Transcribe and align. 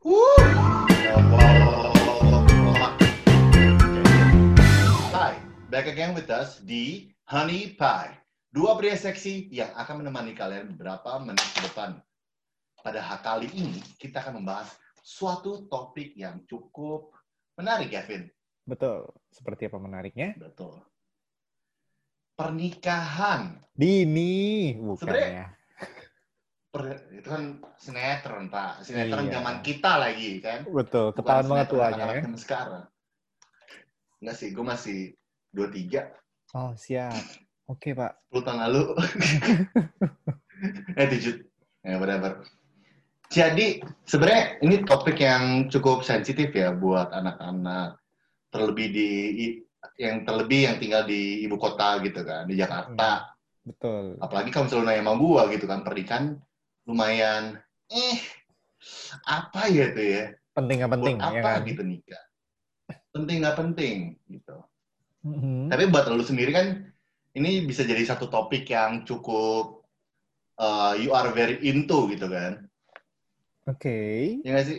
Hi, 0.00 0.16
back 5.68 5.92
again 5.92 6.16
with 6.16 6.32
us 6.32 6.64
di 6.64 7.12
Honey 7.28 7.76
Pie. 7.76 8.16
Dua 8.48 8.80
pria 8.80 8.96
seksi 8.96 9.52
yang 9.52 9.68
akan 9.76 10.00
menemani 10.00 10.32
kalian 10.32 10.72
beberapa 10.72 11.20
menit 11.20 11.44
ke 11.52 11.68
depan. 11.68 12.00
Pada 12.80 13.04
kali 13.20 13.52
ini, 13.52 13.76
kita 14.00 14.24
akan 14.24 14.40
membahas 14.40 14.72
suatu 15.04 15.68
topik 15.68 16.16
yang 16.16 16.48
cukup 16.48 17.12
menarik, 17.60 17.92
Kevin. 17.92 18.24
Betul. 18.64 19.04
Seperti 19.28 19.68
apa 19.68 19.76
menariknya? 19.84 20.32
Betul. 20.40 20.80
Pernikahan. 22.40 23.60
Dini, 23.76 24.72
bukan 24.80 24.96
Sebenarnya- 25.12 25.44
ya? 25.44 25.59
Per- 26.70 27.10
itu 27.10 27.26
kan 27.26 27.58
sinetron, 27.82 28.46
Pak. 28.46 28.86
Sinetron 28.86 29.26
Iya. 29.26 29.42
zaman 29.42 29.58
kita 29.58 29.98
lagi, 29.98 30.38
kan? 30.38 30.62
Betul. 30.70 31.10
Ketahuan 31.18 31.46
banget 31.50 31.68
tuanya 31.74 32.04
ya. 32.14 32.22
sekarang. 32.38 32.84
Enggak 34.22 34.36
sih, 34.38 34.48
gue 34.54 34.64
masih 34.64 34.98
23. 35.50 36.14
Oh, 36.54 36.70
siap. 36.78 37.14
Oke, 37.66 37.90
Pak. 37.90 38.22
10 38.30 38.46
tahun 38.46 38.58
lalu. 38.70 38.82
eh, 41.00 41.08
7. 41.10 41.42
Ya, 41.82 41.98
whatever. 41.98 42.46
Jadi, 43.30 43.82
sebenarnya 44.06 44.62
ini 44.62 44.76
topik 44.86 45.18
yang 45.18 45.66
cukup 45.70 46.06
sensitif 46.06 46.54
ya 46.54 46.70
buat 46.70 47.10
anak-anak. 47.10 47.98
Terlebih 48.50 48.86
di 48.90 49.08
yang 49.96 50.26
terlebih 50.26 50.66
yang 50.66 50.76
tinggal 50.82 51.06
di 51.06 51.46
ibu 51.46 51.54
kota 51.56 52.02
gitu 52.02 52.26
kan, 52.26 52.44
di 52.50 52.58
Jakarta. 52.58 53.30
Betul. 53.62 54.18
Apalagi 54.18 54.50
kalau 54.50 54.66
misalnya 54.66 54.92
nanya 54.92 55.02
sama 55.06 55.14
gua 55.16 55.42
gitu 55.52 55.64
kan, 55.70 55.80
pernikahan 55.86 56.24
lumayan 56.88 57.60
eh 57.90 58.20
apa 59.26 59.68
ya 59.68 59.92
tuh 59.92 60.06
ya? 60.06 60.24
Penting 60.56 60.76
nggak 60.82 60.92
penting, 60.98 61.16
buat 61.20 61.32
ya 61.34 61.40
apa 61.42 61.50
kan? 61.60 61.68
gitu 61.68 61.82
nikah? 61.84 62.24
Penting 63.10 63.36
nggak 63.44 63.58
penting 63.58 63.96
gitu. 64.30 64.56
Mhm. 65.26 65.68
Tapi 65.68 65.84
buat 65.92 66.08
lu 66.08 66.24
sendiri 66.24 66.50
kan 66.54 66.66
ini 67.36 67.62
bisa 67.62 67.84
jadi 67.86 68.02
satu 68.02 68.26
topik 68.26 68.66
yang 68.70 69.04
cukup 69.06 69.84
uh, 70.58 70.96
you 70.96 71.12
are 71.12 71.30
very 71.32 71.60
into 71.64 72.08
gitu 72.10 72.26
kan. 72.26 72.66
Oke. 73.68 74.40
Ya 74.42 74.50
nggak 74.56 74.66
sih? 74.66 74.78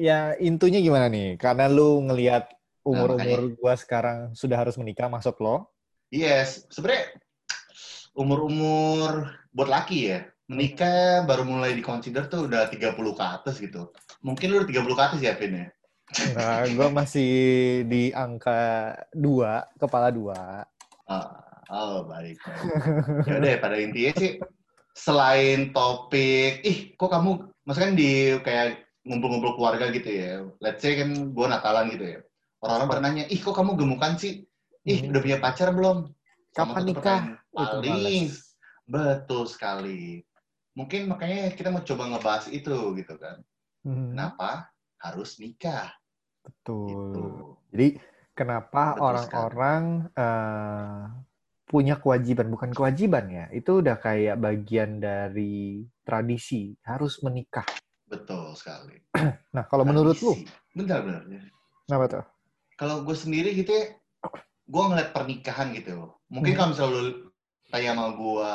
Ya, 0.00 0.32
intunya 0.40 0.80
gimana 0.80 1.12
nih? 1.12 1.36
Karena 1.36 1.68
lu 1.68 2.00
ngelihat 2.08 2.48
Nah, 2.80 2.96
umur-umur 2.96 3.52
gua 3.60 3.76
sekarang 3.76 4.32
sudah 4.32 4.56
harus 4.56 4.80
menikah, 4.80 5.12
maksud 5.12 5.36
lo? 5.36 5.68
Yes, 6.08 6.64
sebenarnya 6.72 7.12
umur-umur 8.16 9.36
buat 9.52 9.68
laki 9.68 10.08
ya, 10.08 10.24
menikah 10.50 11.22
baru 11.22 11.46
mulai 11.46 11.78
di-consider 11.78 12.26
tuh 12.26 12.50
udah 12.50 12.66
30 12.66 12.90
ke 12.98 13.22
atas 13.22 13.62
gitu. 13.62 13.94
Mungkin 14.26 14.50
lu 14.50 14.66
udah 14.66 14.68
30 14.68 14.98
ke 14.98 15.02
atas 15.06 15.20
ya, 15.22 15.38
Vin 15.38 15.54
ya? 15.54 15.66
Nah, 16.34 16.66
gua 16.74 16.90
masih 16.90 17.30
di 17.86 18.10
angka 18.10 18.98
dua, 19.14 19.62
kepala 19.78 20.10
dua. 20.10 20.66
Ah, 21.06 21.62
oh, 21.70 22.02
baik. 22.02 22.42
baik. 22.42 23.30
ya 23.30 23.38
udah, 23.38 23.50
pada 23.62 23.78
intinya 23.78 24.12
sih, 24.18 24.42
selain 24.90 25.70
topik, 25.70 26.66
ih 26.66 26.98
kok 26.98 27.14
kamu, 27.14 27.46
maksudnya 27.62 27.86
kan 27.86 27.94
di 27.94 28.10
kayak 28.42 28.66
ngumpul-ngumpul 29.06 29.54
keluarga 29.54 29.86
gitu 29.94 30.10
ya, 30.10 30.50
let's 30.58 30.82
say 30.82 30.98
kan 30.98 31.30
gua 31.30 31.46
Natalan 31.46 31.94
gitu 31.94 32.18
ya, 32.18 32.18
orang-orang 32.58 32.88
pada 32.90 33.02
nanya, 33.06 33.24
ih 33.30 33.38
kok 33.38 33.54
kamu 33.54 33.78
gemukan 33.78 34.18
sih? 34.18 34.42
Ih, 34.82 35.06
Hmm. 35.06 35.14
udah 35.14 35.20
punya 35.22 35.38
pacar 35.38 35.70
belum? 35.70 36.10
Kapan 36.50 36.82
nikah? 36.90 37.20
Oh, 37.54 37.78
Paling 37.78 38.34
betul 38.90 39.46
sekali. 39.46 40.26
Mungkin 40.78 41.10
makanya 41.10 41.50
kita 41.54 41.68
mau 41.74 41.82
coba 41.82 42.02
ngebahas 42.10 42.46
itu 42.50 42.76
gitu 42.96 43.14
kan. 43.18 43.42
Mhm. 43.86 44.14
Kenapa 44.14 44.70
harus 45.02 45.40
nikah? 45.42 45.90
Betul. 46.46 46.86
Gitu. 46.88 47.22
Jadi 47.74 47.88
kenapa 48.32 48.96
orang-orang 48.98 50.08
eh, 50.14 51.00
punya 51.70 51.94
kewajiban, 52.02 52.50
bukan 52.50 52.70
kewajiban 52.74 53.30
ya, 53.30 53.44
itu 53.54 53.78
udah 53.78 53.94
kayak 54.02 54.42
bagian 54.42 54.98
dari 54.98 55.86
tradisi, 56.02 56.74
harus 56.82 57.22
menikah. 57.22 57.66
Betul 58.10 58.58
sekali. 58.58 58.98
Nah, 59.54 59.66
kalau 59.66 59.82
menurut 59.82 60.18
lu, 60.18 60.34
Tradisi. 60.34 60.46
Benar-benar. 60.74 61.26
kenapa 61.86 62.04
tuh? 62.06 62.24
Kalau 62.78 63.02
gue 63.02 63.16
sendiri 63.18 63.50
gitu 63.54 63.70
ya, 63.74 63.98
gue 64.66 64.82
ngeliat 64.86 65.10
pernikahan 65.10 65.74
gitu. 65.74 66.14
Mungkin 66.30 66.54
Hmm. 66.54 66.58
kalau 66.58 66.68
misalnya 66.70 66.94
lu 66.94 67.02
tanya 67.70 67.90
sama 67.94 68.06
gue 68.14 68.52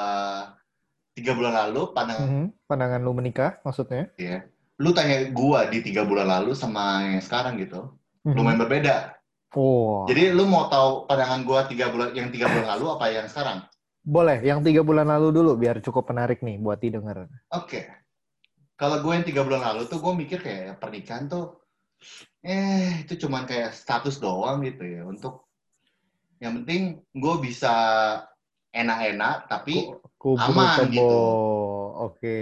tiga 1.15 1.31
bulan 1.31 1.55
lalu, 1.55 1.95
pandang 1.95 2.19
Mhm. 2.21 2.45
Pandangan 2.67 2.99
lu 3.01 3.11
menikah, 3.15 3.63
maksudnya? 3.63 4.11
ya, 4.19 4.43
lu 4.77 4.91
tanya 4.91 5.31
gue 5.31 5.59
di 5.71 5.79
tiga 5.81 6.03
bulan 6.03 6.27
lalu 6.27 6.51
sama 6.51 7.07
yang 7.07 7.23
sekarang 7.23 7.55
gitu, 7.57 7.95
Mhm. 8.27 8.35
lumayan 8.35 8.59
berbeda. 8.59 8.95
Oh, 9.55 10.03
Jadi 10.11 10.35
lu 10.35 10.43
mau 10.43 10.67
tahu 10.67 11.07
pandangan 11.07 11.47
gue 11.47 11.59
tiga 11.71 11.87
bulan 11.87 12.11
yang 12.11 12.27
tiga 12.27 12.51
bulan 12.51 12.75
lalu 12.75 12.85
apa 12.91 13.05
yang 13.07 13.27
sekarang? 13.31 13.63
boleh. 14.05 14.37
Yang 14.43 14.69
tiga 14.69 14.81
bulan 14.85 15.07
lalu 15.09 15.33
dulu, 15.33 15.57
biar 15.57 15.81
cukup 15.81 16.11
menarik 16.13 16.43
nih 16.45 16.59
buat 16.61 16.77
didengar. 16.77 17.25
Oke. 17.49 17.87
Kalau 18.75 18.99
gue 19.01 19.13
yang 19.15 19.23
tiga 19.25 19.41
bulan 19.41 19.63
lalu 19.63 19.87
tuh 19.87 20.03
gue 20.03 20.13
mikir 20.13 20.43
kayak 20.43 20.77
pernikahan 20.77 21.25
tuh 21.25 21.63
eh 22.43 23.01
itu 23.01 23.17
cuman 23.25 23.47
kayak 23.49 23.73
status 23.73 24.19
doang 24.21 24.61
gitu 24.61 24.83
ya 24.85 25.01
untuk 25.07 25.47
yang 26.37 26.61
penting 26.61 27.01
gue 27.15 27.35
bisa 27.41 27.73
enak-enak 28.69 29.47
tapi 29.49 29.89
Kubur 30.25 30.41
Aman 30.57 30.89
kebo. 30.89 30.89
gitu. 30.89 31.21
Oke. 32.01 32.39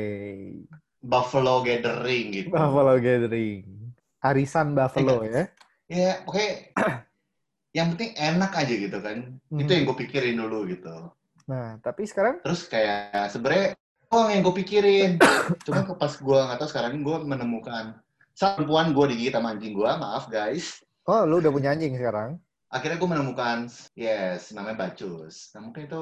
buffalo 1.03 1.59
gathering 1.67 2.31
gitu. 2.31 2.47
Buffalo 2.47 2.95
Gathering. 2.95 3.91
Arisan 4.23 4.71
Buffalo 4.71 5.27
ya. 5.27 5.51
Ya 5.91 6.23
oke. 6.23 6.71
yang 7.75 7.91
penting 7.91 8.15
enak 8.15 8.55
aja 8.55 8.71
gitu 8.71 8.97
kan. 9.03 9.35
Itu 9.51 9.67
Mhm. 9.67 9.75
yang 9.75 9.83
gue 9.83 9.97
pikirin 9.99 10.39
dulu 10.39 10.63
gitu. 10.71 11.11
Nah, 11.43 11.75
tapi 11.83 12.07
sekarang 12.07 12.39
Terus 12.39 12.71
kayak 12.71 13.27
sebenarnya 13.27 13.75
oh 14.07 14.31
yang 14.31 14.47
gue 14.47 14.55
pikirin. 14.63 15.19
Cuma 15.67 15.83
pas 15.99 16.13
gue 16.15 16.39
nggak 16.39 16.59
tahu 16.63 16.69
sekarang 16.71 16.95
ini 16.95 17.03
gue 17.03 17.17
menemukan 17.19 17.99
perempuan 18.31 18.95
gue 18.95 19.05
digigit 19.11 19.35
sama 19.35 19.51
anjing 19.51 19.75
gue. 19.75 19.89
Maaf 19.91 20.31
guys. 20.31 20.79
Oh, 21.03 21.27
lu 21.27 21.43
udah 21.43 21.51
punya 21.51 21.75
anjing 21.75 21.99
sekarang? 21.99 22.39
akhirnya 22.73 22.97
gue 22.97 23.05
menemukan 23.05 23.69
yes 23.93 24.49
namanya 24.49 24.89
bacus 24.89 25.53
nah 25.53 25.61
mungkin 25.61 25.85
itu 25.85 26.01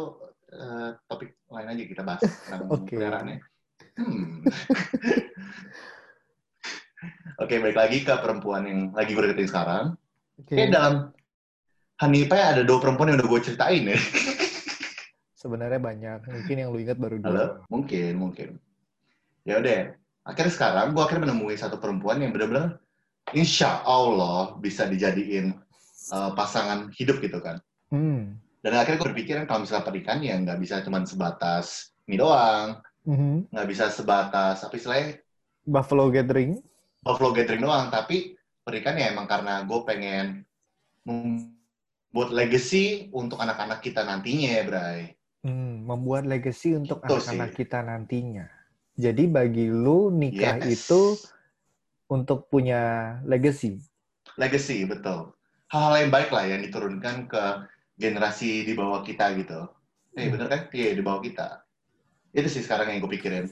eh, 0.51 0.89
topik 1.07 1.29
lain 1.47 1.67
aja 1.71 1.83
kita 1.83 2.01
bahas 2.03 2.21
tentang 2.45 2.67
Oke. 2.69 2.95
peliharaannya 2.95 3.37
hmm. 3.97 4.45
oke 7.41 7.53
balik 7.57 7.77
lagi 7.77 7.97
ke 8.05 8.13
perempuan 8.21 8.63
yang 8.67 8.79
lagi 8.93 9.11
gue 9.13 9.23
deketin 9.25 9.49
sekarang 9.49 9.85
Oke. 10.37 10.53
kayak 10.53 10.71
dalam 10.73 10.95
Hanipa 12.01 12.33
ada 12.33 12.65
dua 12.65 12.81
perempuan 12.81 13.13
yang 13.13 13.21
udah 13.21 13.29
gue 13.29 13.41
ceritain 13.45 13.85
ya 13.85 13.99
Sebenarnya 15.41 15.81
banyak. 15.81 16.29
Mungkin 16.29 16.53
yang 16.53 16.69
lu 16.69 16.85
ingat 16.85 17.01
baru 17.01 17.17
dua. 17.17 17.25
halo 17.25 17.45
mungkin 17.65 18.13
mungkin 18.13 18.49
ya 19.41 19.57
udah 19.57 19.97
akhirnya 20.21 20.53
sekarang 20.53 20.93
gue 20.93 21.01
akhirnya 21.01 21.25
menemui 21.25 21.57
satu 21.57 21.81
perempuan 21.81 22.21
yang 22.21 22.29
benar-benar 22.29 22.77
insya 23.33 23.81
Allah 23.81 24.53
bisa 24.61 24.85
dijadiin 24.85 25.49
eh, 26.13 26.31
pasangan 26.37 26.93
hidup 26.93 27.17
gitu 27.21 27.41
kan 27.41 27.57
Hmm. 27.89 28.37
Dan 28.61 28.77
akhirnya 28.77 29.01
gue 29.01 29.09
berpikiran 29.09 29.43
kalau 29.49 29.65
misalnya 29.65 29.85
pernikahan 29.85 30.21
ya 30.21 30.37
nggak 30.37 30.59
bisa 30.61 30.85
cuma 30.85 31.01
sebatas 31.01 31.97
ini 32.05 32.15
doang, 32.15 32.77
Mhm. 33.03 33.49
nggak 33.49 33.67
bisa 33.67 33.89
sebatas 33.89 34.61
apa 34.61 34.77
istilahnya 34.77 35.17
Buffalo 35.65 36.09
Gathering. 36.09 36.61
buffalo 37.01 37.33
gathering 37.33 37.65
doang, 37.65 37.89
tapi 37.89 38.37
pernikahan 38.61 39.01
ya 39.01 39.09
emang 39.09 39.25
karena 39.25 39.65
gue 39.65 39.79
pengen 39.81 40.45
membuat 41.01 42.29
legacy 42.29 43.09
untuk 43.09 43.41
anak-anak 43.41 43.81
kita 43.81 44.05
nantinya 44.05 44.49
ya, 44.53 44.63
Bray. 44.69 45.01
Hmm, 45.41 45.81
membuat 45.81 46.29
legacy 46.29 46.77
untuk 46.77 47.01
anak-anak 47.01 47.57
kita 47.57 47.81
nantinya. 47.81 48.45
Jadi 48.93 49.25
bagi 49.25 49.65
lu 49.65 50.13
nikah 50.13 50.61
Yes. 50.61 50.85
itu 50.85 51.01
untuk 52.05 52.45
punya 52.53 53.17
legacy. 53.25 53.81
legacy 54.37 54.85
betul. 54.85 55.33
Hal-hal 55.73 56.05
yang 56.05 56.11
baik 56.13 56.29
lah 56.29 56.45
yang 56.45 56.61
diturunkan 56.61 57.25
ke 57.25 57.43
generasi 58.01 58.65
di 58.65 58.73
bawah 58.73 59.05
kita 59.05 59.29
gitu. 59.37 59.69
Eh 60.17 60.27
bener 60.27 60.49
kan? 60.49 60.61
Iya 60.73 60.97
di 60.97 61.03
bawah 61.05 61.21
kita. 61.21 61.61
Itu 62.33 62.49
sih 62.49 62.65
sekarang 62.65 62.89
yang 62.89 62.99
gue 63.05 63.11
pikirin. 63.13 63.45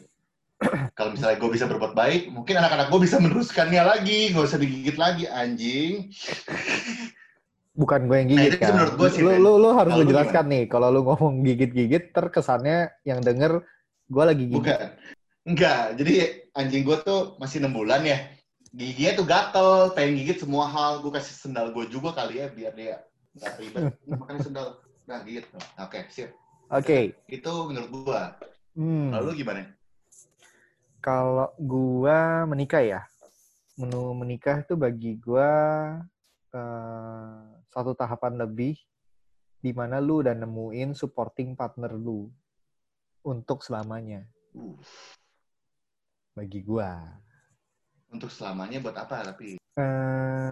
Kalau 0.98 1.14
misalnya 1.14 1.38
gue 1.40 1.50
bisa 1.54 1.70
berbuat 1.70 1.94
baik, 1.96 2.34
mungkin 2.34 2.60
anak-anak 2.60 2.92
gue 2.92 3.00
bisa 3.06 3.22
meneruskannya 3.22 3.80
lagi, 3.86 4.34
nggak 4.34 4.44
usah 4.50 4.60
digigit 4.60 4.98
lagi, 5.00 5.24
anjing. 5.30 6.12
Bukan 7.80 8.12
gue 8.12 8.18
yang 8.20 8.28
Nah, 8.28 8.44
gigit 8.44 8.52
itu 8.60 8.60
kan. 8.60 8.74
menurut 8.76 8.96
gue 9.00 9.10
sih, 9.14 9.22
lu, 9.24 9.32
lu, 9.40 9.52
lu 9.56 9.70
harus 9.72 9.94
menjelaskan 9.96 10.46
nih. 10.52 10.64
Kalau 10.68 10.92
lu 10.92 11.08
ngomong 11.08 11.48
gigit-gigit, 11.48 12.12
terkesannya 12.12 12.92
yang 13.08 13.24
denger 13.24 13.64
gue 14.12 14.24
lagi 14.26 14.44
gigit. 14.52 14.60
Bukan. 14.60 14.86
Enggak, 15.48 15.96
jadi 15.96 16.14
anjing 16.52 16.84
gue 16.84 16.98
tuh 17.08 17.40
masih 17.40 17.64
6 17.64 17.72
bulan 17.72 18.04
ya. 18.04 18.20
Giginya 18.76 19.12
tuh 19.16 19.26
gatel, 19.26 19.70
pengen 19.96 20.20
gigit 20.20 20.44
semua 20.44 20.68
hal. 20.68 21.00
Gue 21.00 21.16
kasih 21.16 21.40
sendal 21.40 21.72
gue 21.72 21.88
juga 21.88 22.12
kali 22.12 22.44
ya, 22.44 22.52
biar 22.52 22.76
dia 22.76 23.00
nggak 23.40 23.56
ribet. 23.58 23.84
Makanya 24.06 24.42
sendal. 24.44 24.68
Nah, 25.10 25.24
gigit. 25.26 25.46
Oke, 25.80 26.00
sip. 26.14 26.30
Oke. 26.70 27.18
Itu 27.26 27.52
menurut 27.66 27.90
gue. 27.90 28.22
Hmm. 28.78 29.10
Lalu 29.10 29.42
gimana? 29.42 29.66
Kalau 31.00 31.56
gua 31.58 32.44
menikah 32.44 32.84
ya, 32.84 33.02
menu 33.80 34.12
menikah 34.12 34.60
itu 34.60 34.76
bagi 34.76 35.16
gue 35.16 35.52
uh, 36.52 37.40
satu 37.72 37.96
tahapan 37.96 38.36
lebih 38.36 38.76
di 39.60 39.72
mana 39.72 40.04
lu 40.04 40.20
udah 40.20 40.36
nemuin 40.36 40.92
supporting 40.92 41.56
partner 41.56 41.96
lu 41.96 42.28
untuk 43.24 43.64
selamanya. 43.64 44.28
Uh, 44.52 44.76
Bagi 46.36 46.64
gue. 46.64 46.92
untuk 48.10 48.34
selamanya 48.34 48.82
buat 48.82 48.98
apa 48.98 49.22
tapi? 49.22 49.62
Eh, 49.78 50.50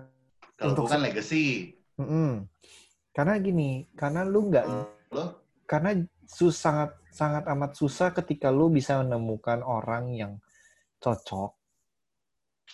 Kalau 0.56 0.72
Untuk 0.78 0.86
bukan 0.86 1.01
legacy. 1.01 1.74
Mm-mm. 1.97 2.45
Karena 3.11 3.33
gini, 3.41 3.89
karena 3.97 4.21
lu 4.21 4.53
nggak 4.53 4.65
Lo? 5.11 5.41
karena 5.65 5.97
sus 6.27 6.55
sangat 6.55 6.94
sangat 7.09 7.44
amat 7.49 7.73
susah 7.73 8.13
ketika 8.13 8.53
lu 8.53 8.69
bisa 8.69 9.01
menemukan 9.01 9.65
orang 9.65 10.13
yang 10.13 10.33
cocok 11.01 11.55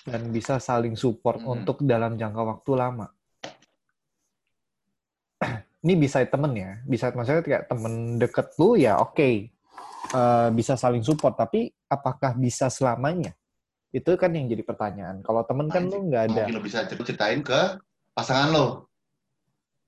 dan 0.09 0.29
bisa 0.29 0.59
saling 0.59 0.99
support 0.99 1.39
Mhm. 1.39 1.47
untuk 1.47 1.77
dalam 1.87 2.19
jangka 2.19 2.41
waktu 2.43 2.71
lama. 2.75 3.07
Ini 5.83 5.93
bisa 5.95 6.19
temen 6.27 6.51
ya, 6.55 6.79
bisa 6.83 7.11
maksudnya 7.15 7.43
kayak 7.43 7.63
temen 7.71 8.19
deket 8.19 8.47
lu 8.59 8.75
ya 8.75 8.99
oke 8.99 9.53
Eh, 10.13 10.49
bisa 10.53 10.75
saling 10.77 11.01
support, 11.01 11.33
tapi 11.33 11.73
apakah 11.89 12.37
bisa 12.37 12.69
selamanya? 12.69 13.33
Itu 13.89 14.13
kan 14.13 14.29
yang 14.35 14.45
jadi 14.45 14.61
pertanyaan. 14.61 15.25
Kalau 15.25 15.41
temen 15.47 15.71
kan 15.71 15.89
lu 15.89 16.05
nggak 16.11 16.23
ada. 16.29 16.43
Mungkin 16.45 16.59
lo 16.59 16.61
bisa 16.61 16.85
ceritain 16.85 17.41
ke 17.41 17.81
pasangan 18.13 18.51
lo. 18.53 18.92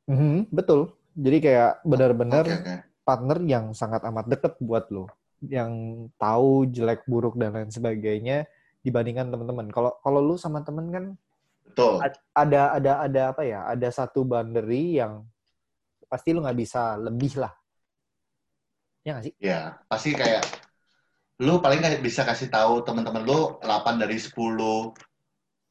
Mhm, 0.05 0.53
betul. 0.53 0.93
Jadi 1.15 1.37
kayak 1.41 1.71
benar-benar 1.87 2.45
Oke, 2.45 2.59
oke. 2.61 2.75
partner 3.07 3.39
yang 3.45 3.65
sangat 3.71 4.03
amat 4.05 4.25
deket 4.27 4.53
buat 4.59 4.85
lo, 4.91 5.07
yang 5.41 6.05
tahu 6.19 6.67
jelek 6.69 7.07
buruk 7.07 7.39
dan 7.39 7.55
lain 7.55 7.71
sebagainya 7.71 8.45
dibandingkan 8.85 9.31
teman-teman. 9.33 9.71
Kalau 9.73 9.97
kalau 10.03 10.19
lu 10.21 10.35
sama 10.37 10.61
temen 10.61 10.91
kan 10.93 11.05
Betul. 11.65 12.05
ada 12.35 12.77
ada 12.77 12.91
ada 13.07 13.21
apa 13.33 13.41
ya? 13.47 13.65
Ada 13.65 13.89
satu 14.05 14.21
boundary 14.27 14.99
yang 15.01 15.25
pasti 16.11 16.35
lu 16.35 16.45
nggak 16.45 16.59
bisa 16.59 16.99
lebih 17.01 17.33
lah. 17.41 17.53
Ya 19.05 19.17
nggak 19.17 19.25
sih? 19.31 19.33
Ya, 19.41 19.77
pasti 19.89 20.11
kayak 20.13 20.43
lu 21.41 21.59
paling 21.59 21.79
nggak 21.83 21.99
bisa 22.03 22.23
kasih 22.23 22.47
tahu 22.47 22.83
teman-teman 22.87 23.23
lu 23.25 23.59
8 23.59 23.95
dari 23.99 24.17
10 24.21 24.93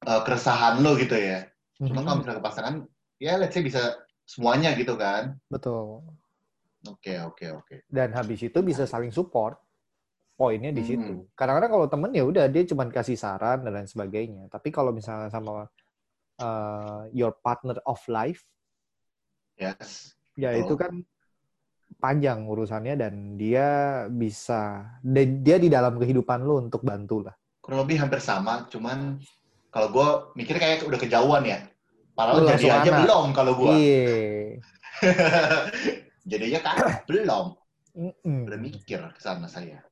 eh, 0.07 0.21
keresahan 0.27 0.81
lu 0.85 0.97
gitu 1.01 1.17
ya. 1.17 1.47
Cuma 1.85 2.01
Mhm, 2.01 2.07
kalau 2.07 2.17
misalnya 2.21 2.39
ke 2.41 2.45
pasangan, 2.45 2.75
ya 3.21 3.33
let's 3.41 3.55
say 3.55 3.63
bisa 3.65 3.83
semuanya 4.25 4.73
gitu 4.75 4.97
kan. 4.97 5.37
Betul. 5.49 6.05
Oke, 6.85 7.17
oke, 7.21 7.47
oke. 7.65 7.75
Dan 7.89 8.13
habis 8.13 8.45
itu 8.45 8.59
bisa 8.61 8.85
saling 8.85 9.13
support. 9.13 9.57
Poinnya 10.35 10.75
di 10.75 10.83
Hmm. 10.83 10.89
situ. 10.91 11.15
Kadang-kadang 11.39 11.71
kalau 11.71 11.87
temen 11.87 12.11
ya 12.11 12.27
udah 12.27 12.51
dia 12.51 12.67
cuma 12.67 12.91
kasih 12.91 13.15
saran 13.15 13.63
dan 13.63 13.71
lain 13.71 13.87
sebagainya. 13.87 14.51
Tapi 14.51 14.75
kalau 14.75 14.91
misalnya 14.91 15.31
sama 15.31 15.71
uh, 16.43 17.07
your 17.15 17.31
partner 17.39 17.79
of 17.87 18.03
life, 18.11 18.43
Yes. 19.55 20.19
ya 20.35 20.51
Betul. 20.51 20.67
itu 20.67 20.75
kan 20.75 20.93
panjang 22.03 22.43
urusannya 22.43 22.99
dan 22.99 23.39
dia 23.39 23.67
bisa 24.11 24.83
dan 24.99 25.47
dia 25.47 25.63
di 25.63 25.71
dalam 25.71 25.95
kehidupan 25.95 26.43
lu 26.43 26.59
untuk 26.67 26.83
bantu 26.83 27.23
lah. 27.23 27.35
Kurang 27.63 27.87
lebih 27.87 28.03
hampir 28.03 28.19
sama, 28.19 28.67
cuman 28.67 29.23
kalau 29.71 29.89
gue 29.95 30.09
mikirnya 30.35 30.61
kayak 30.61 30.91
udah 30.91 30.99
kejauhan 30.99 31.43
ya. 31.47 31.59
Padahal 32.15 32.47
Lu 32.47 32.49
jadi 32.55 32.67
aja 32.71 32.91
anak. 32.95 33.01
belum 33.03 33.25
kalau 33.35 33.53
gue. 33.59 33.75
Iya. 33.75 34.15
Jadinya 36.31 36.61
kan 36.63 36.77
belum. 37.11 37.47
Mm-mm. 37.95 38.39
Udah 38.47 38.59
mikir 38.59 39.01
ke 39.15 39.21
sana 39.21 39.51
saya. 39.51 39.83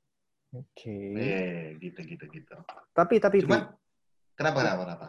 Oke. 0.55 0.95
Eh, 1.19 1.75
gitu, 1.83 1.99
gitu, 2.07 2.25
gitu. 2.31 2.57
Tapi 2.95 3.19
tapi 3.19 3.43
Cuman, 3.43 3.75
kenapa, 4.39 4.59
kenapa, 4.63 4.83
kenapa? 4.87 5.07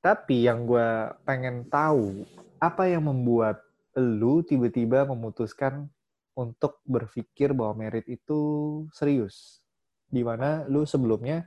tapi 0.00 0.48
yang 0.48 0.64
gue 0.64 1.12
pengen 1.28 1.68
tahu 1.68 2.24
apa 2.56 2.88
yang 2.88 3.04
membuat 3.08 3.60
lu 3.96 4.40
tiba-tiba 4.40 5.04
memutuskan 5.04 5.88
untuk 6.36 6.80
berpikir 6.88 7.52
bahwa 7.52 7.84
merit 7.86 8.08
itu 8.08 8.40
serius. 8.92 9.60
Di 10.10 10.24
mana 10.24 10.64
lu 10.66 10.84
sebelumnya 10.84 11.46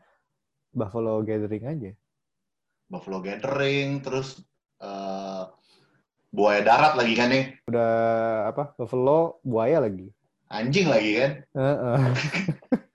Buffalo 0.73 1.21
Gathering 1.21 1.65
aja. 1.69 1.91
Buffalo 2.87 3.19
Gathering, 3.21 4.01
terus 4.05 4.41
eh, 4.83 5.43
buaya 6.33 6.61
darat 6.61 6.93
lagi 6.99 7.13
kan 7.15 7.31
nih. 7.31 7.55
Udah 7.71 7.93
apa? 8.51 8.75
Buffalo 8.75 9.39
buaya 9.47 9.79
lagi. 9.79 10.11
Anjing 10.51 10.91
lagi 10.91 11.11
kan. 11.17 11.31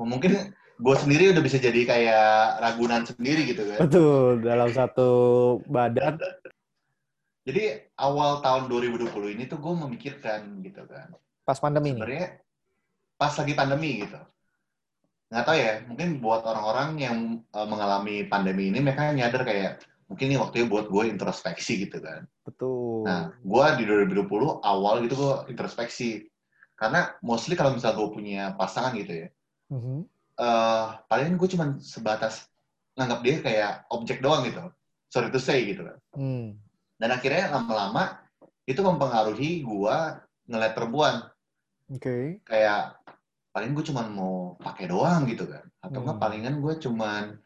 Oh, 0.00 0.08
mungkin 0.08 0.56
gue 0.80 0.96
sendiri 0.96 1.28
udah 1.36 1.44
bisa 1.44 1.60
jadi 1.60 1.84
kayak 1.84 2.56
ragunan 2.64 3.04
sendiri 3.04 3.52
gitu 3.52 3.68
kan. 3.68 3.84
Betul, 3.84 4.40
dalam 4.40 4.72
satu 4.72 5.10
badan. 5.68 6.16
Jadi 7.44 7.84
awal 8.00 8.40
tahun 8.40 8.72
2020 8.72 9.36
ini 9.36 9.44
tuh 9.44 9.60
gue 9.60 9.74
memikirkan 9.76 10.64
gitu 10.64 10.88
kan. 10.88 11.12
Pas 11.44 11.60
pandemi. 11.60 11.92
Sebenarnya 11.92 12.40
pas 13.20 13.32
lagi 13.36 13.52
pandemi 13.52 14.08
gitu. 14.08 14.16
Nggak 15.28 15.44
tahu 15.44 15.56
ya, 15.60 15.72
mungkin 15.84 16.08
buat 16.24 16.42
orang-orang 16.48 16.88
yang 16.96 17.16
eh, 17.44 17.66
mengalami 17.68 18.24
pandemi 18.24 18.72
ini 18.72 18.80
mereka 18.80 19.12
nyadar 19.12 19.44
kayak 19.44 19.84
mungkin 20.10 20.26
ini 20.26 20.36
waktunya 20.42 20.66
buat 20.66 20.90
gue 20.90 21.06
introspeksi 21.06 21.86
gitu 21.86 22.02
kan. 22.02 22.26
Betul. 22.42 23.06
Nah, 23.06 23.30
gue 23.30 23.64
di 23.78 23.84
2020 23.86 24.26
awal 24.58 25.06
gitu 25.06 25.14
gue 25.14 25.54
introspeksi. 25.54 26.26
Karena 26.74 27.14
mostly 27.22 27.54
kalau 27.54 27.70
misalnya 27.70 28.02
gue 28.02 28.10
punya 28.10 28.42
pasangan 28.58 28.90
gitu 28.98 29.22
ya, 29.22 29.28
Mhm. 29.70 30.02
eh 30.34 30.86
paling 31.06 31.38
gue 31.38 31.48
cuman 31.54 31.78
sebatas 31.78 32.50
nganggap 32.98 33.20
dia 33.22 33.36
kayak 33.38 33.72
objek 33.94 34.18
doang 34.18 34.42
gitu. 34.42 34.66
Sorry 35.14 35.30
to 35.30 35.38
say 35.38 35.62
gitu 35.62 35.86
kan. 35.86 35.98
Hmm. 36.18 36.58
Dan 36.98 37.14
akhirnya 37.14 37.54
lama-lama 37.54 38.18
itu 38.66 38.82
mempengaruhi 38.82 39.62
gue 39.62 39.96
ngeliat 40.50 40.74
perempuan. 40.74 41.22
Oke. 41.86 42.42
Kayak 42.42 42.98
paling 43.54 43.78
gue 43.78 43.84
cuman 43.86 44.06
mau 44.10 44.34
pakai 44.58 44.90
doang 44.90 45.22
gitu 45.30 45.46
kan. 45.46 45.62
Atau 45.84 46.02
nggak 46.02 46.18
Hmm. 46.18 46.24
palingan 46.26 46.54
gue 46.58 46.74
cuman 46.82 47.38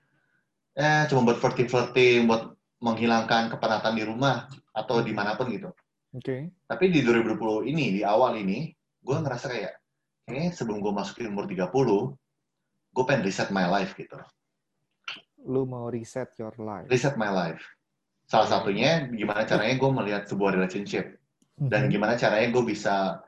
eh 0.75 1.07
cuma 1.07 1.23
buat 1.23 1.39
flirting-flirting, 1.39 2.27
buat 2.27 2.54
menghilangkan 2.85 3.49
kepenatan 3.49 3.97
di 3.97 4.05
rumah 4.05 4.45
atau 4.77 5.01
di 5.01 5.17
mana 5.17 5.41
pun 5.41 5.49
gitu. 5.49 5.73
Oke. 6.13 6.53
Tapi 6.69 6.85
di 6.93 7.01
2020 7.01 7.73
ini, 7.73 7.97
di 7.97 8.03
awal 8.05 8.37
ini, 8.37 8.69
gue 9.01 9.17
ngerasa 9.17 9.49
kayak, 9.49 9.73
kayaknya 10.29 10.51
sebelum 10.53 10.85
gue 10.85 10.93
masukin 10.93 11.33
umur 11.33 11.49
30, 11.49 12.13
gue 12.93 13.05
pengen 13.09 13.25
reset 13.25 13.49
my 13.49 13.65
life 13.67 13.97
gitu. 13.97 14.21
Lu 15.49 15.65
mau 15.65 15.89
reset 15.89 16.29
your 16.37 16.53
life. 16.61 16.87
Reset 16.93 17.17
my 17.17 17.33
life. 17.33 17.65
Salah 18.29 18.49
satunya, 18.49 19.08
gimana 19.08 19.49
caranya 19.49 19.75
gue 19.81 19.91
melihat 19.91 20.23
sebuah 20.29 20.53
relationship. 20.53 21.17
Dan 21.56 21.89
Mhm. 21.89 21.91
gimana 21.91 22.15
caranya 22.20 22.49
gue 22.53 22.65
bisa 22.69 23.25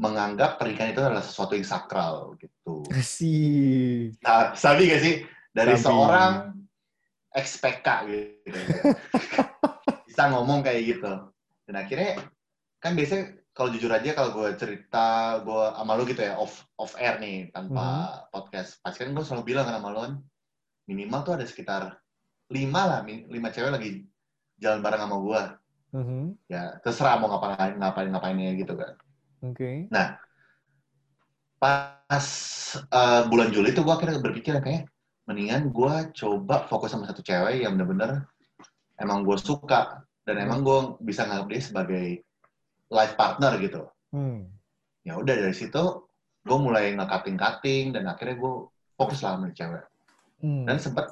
menganggap 0.00 0.56
pernikahan 0.56 0.96
itu 0.96 1.00
adalah 1.04 1.20
sesuatu 1.24 1.56
yang 1.56 1.66
sakral 1.66 2.36
gitu. 2.40 2.84
Sih. 3.04 4.16
Nah, 4.24 4.56
sabi 4.56 4.88
gak 4.88 5.02
sih? 5.04 5.14
Dari 5.50 5.74
Sabi. 5.76 5.84
seorang 5.84 6.32
ex-PK 7.34 7.88
gitu. 8.10 8.58
Bisa 10.10 10.22
ngomong 10.30 10.66
kayak 10.66 10.82
gitu. 10.96 11.12
Dan 11.66 11.74
akhirnya, 11.78 12.18
kan 12.82 12.96
biasanya 12.96 13.40
kalau 13.54 13.68
jujur 13.76 13.92
aja 13.92 14.16
kalau 14.16 14.30
gue 14.32 14.48
cerita 14.56 15.36
gue 15.44 15.64
sama 15.76 15.92
lu 15.98 16.08
gitu 16.08 16.22
ya 16.24 16.38
off 16.38 16.64
off 16.80 16.96
air 16.96 17.20
nih 17.20 17.52
tanpa 17.52 18.08
podcast 18.32 18.80
pasti 18.80 19.04
kan 19.04 19.12
gue 19.12 19.20
selalu 19.20 19.52
bilang 19.52 19.68
kan 19.68 19.76
sama 19.76 19.92
lu 19.92 20.00
kan 20.00 20.12
minimal 20.88 21.20
tuh 21.26 21.34
ada 21.36 21.44
sekitar 21.44 21.98
lima 22.48 22.82
lah 22.88 23.00
lima 23.04 23.52
cewek 23.52 23.74
lagi 23.74 24.08
jalan 24.56 24.80
bareng 24.80 25.02
sama 25.04 25.16
gue 25.20 25.42
Mhm. 25.90 26.46
ya 26.46 26.78
terserah 26.86 27.18
mau 27.18 27.26
ngapain 27.26 27.74
ngapain 27.74 28.08
ngapainnya 28.14 28.54
gitu 28.54 28.78
kan 28.78 28.94
Oke. 29.42 29.90
pas 31.58 32.26
eh, 32.78 33.22
bulan 33.26 33.50
Juli 33.50 33.74
tuh 33.74 33.82
gue 33.82 33.94
akhirnya 33.98 34.22
berpikir 34.22 34.54
kayak 34.62 34.86
mendingan 35.24 35.68
gue 35.68 35.94
coba 36.14 36.64
fokus 36.64 36.90
sama 36.90 37.04
satu 37.04 37.20
cewek 37.20 37.62
yang 37.62 37.74
bener-bener 37.74 38.24
emang 38.96 39.22
gue 39.22 39.36
suka 39.36 40.00
dan 40.22 40.36
emang 40.38 40.60
gue 40.60 40.78
bisa 41.00 41.24
nganggap 41.24 41.48
dia 41.48 41.62
sebagai 41.62 42.06
life 42.88 43.14
partner 43.14 43.54
gitu 43.58 43.84
Hmm. 44.10 44.42
ya 45.00 45.14
udah 45.14 45.34
dari 45.38 45.54
situ 45.54 45.84
gue 46.40 46.58
mulai 46.58 46.90
nge-cutting 46.92 47.38
cutting 47.38 47.84
dan 47.90 48.04
akhirnya 48.04 48.34
gue 48.36 48.54
fokus 48.94 49.20
lah 49.20 49.36
sama 49.36 49.50
cewek 49.50 49.84
Hmm. 50.40 50.64
dan 50.64 50.80
sempet 50.80 51.04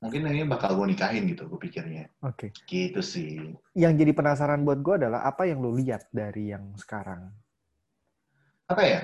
mungkin 0.00 0.26
ini 0.26 0.42
bakal 0.42 0.74
gue 0.74 0.90
nikahin 0.90 1.24
gitu 1.24 1.46
gue 1.46 1.56
pikirnya 1.56 2.10
Oke. 2.20 2.50
gitu 2.66 2.98
sih 2.98 3.56
Yang 3.72 3.92
jadi 3.96 4.12
penasaran 4.12 4.64
buat 4.64 4.80
gue 4.80 5.00
adalah 5.00 5.22
apa 5.22 5.44
yang 5.44 5.60
lu 5.60 5.72
lihat 5.72 6.08
dari 6.10 6.50
yang 6.50 6.72
sekarang. 6.74 7.30
apa 8.66 8.82
ya 8.82 9.00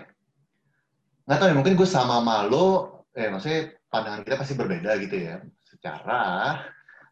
nggak 1.25 1.39
tahu 1.39 1.49
ya 1.49 1.55
mungkin 1.55 1.75
gue 1.75 1.87
sama 1.87 2.21
malu 2.21 2.87
eh 3.13 3.29
maksudnya 3.29 3.76
pandangan 3.87 4.23
kita 4.27 4.37
pasti 4.37 4.55
berbeda 4.59 4.91
gitu 5.01 5.17
ya 5.17 5.37
secara 5.63 6.21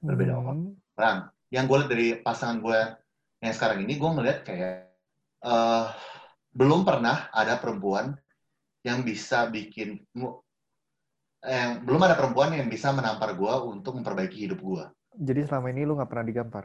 Berbeda 0.04 0.37
Mhm. 0.37 0.76
orang 1.00 1.19
yang 1.49 1.64
gue 1.64 1.76
lihat 1.81 1.90
dari 1.90 2.09
pasangan 2.21 2.61
gue 2.61 2.81
yang 3.40 3.54
sekarang 3.57 3.78
ini 3.88 3.97
gue 3.97 4.11
ngeliat 4.11 4.38
kayak 4.45 4.93
eh, 5.45 5.87
belum 6.52 6.85
pernah 6.85 7.28
ada 7.33 7.57
perempuan 7.61 8.16
yang 8.85 9.00
bisa 9.00 9.49
bikin 9.49 10.00
mu- 10.12 10.40
eh, 11.40 11.76
belum 11.81 12.00
ada 12.04 12.16
perempuan 12.16 12.52
yang 12.52 12.69
bisa 12.69 12.93
menampar 12.93 13.33
gue 13.37 13.54
untuk 13.64 13.97
memperbaiki 13.97 14.45
hidup 14.49 14.61
gue. 14.61 14.85
Jadi 15.14 15.40
selama 15.45 15.73
ini 15.73 15.85
lu 15.85 15.97
nggak 15.97 16.11
pernah 16.11 16.26
digampar? 16.26 16.64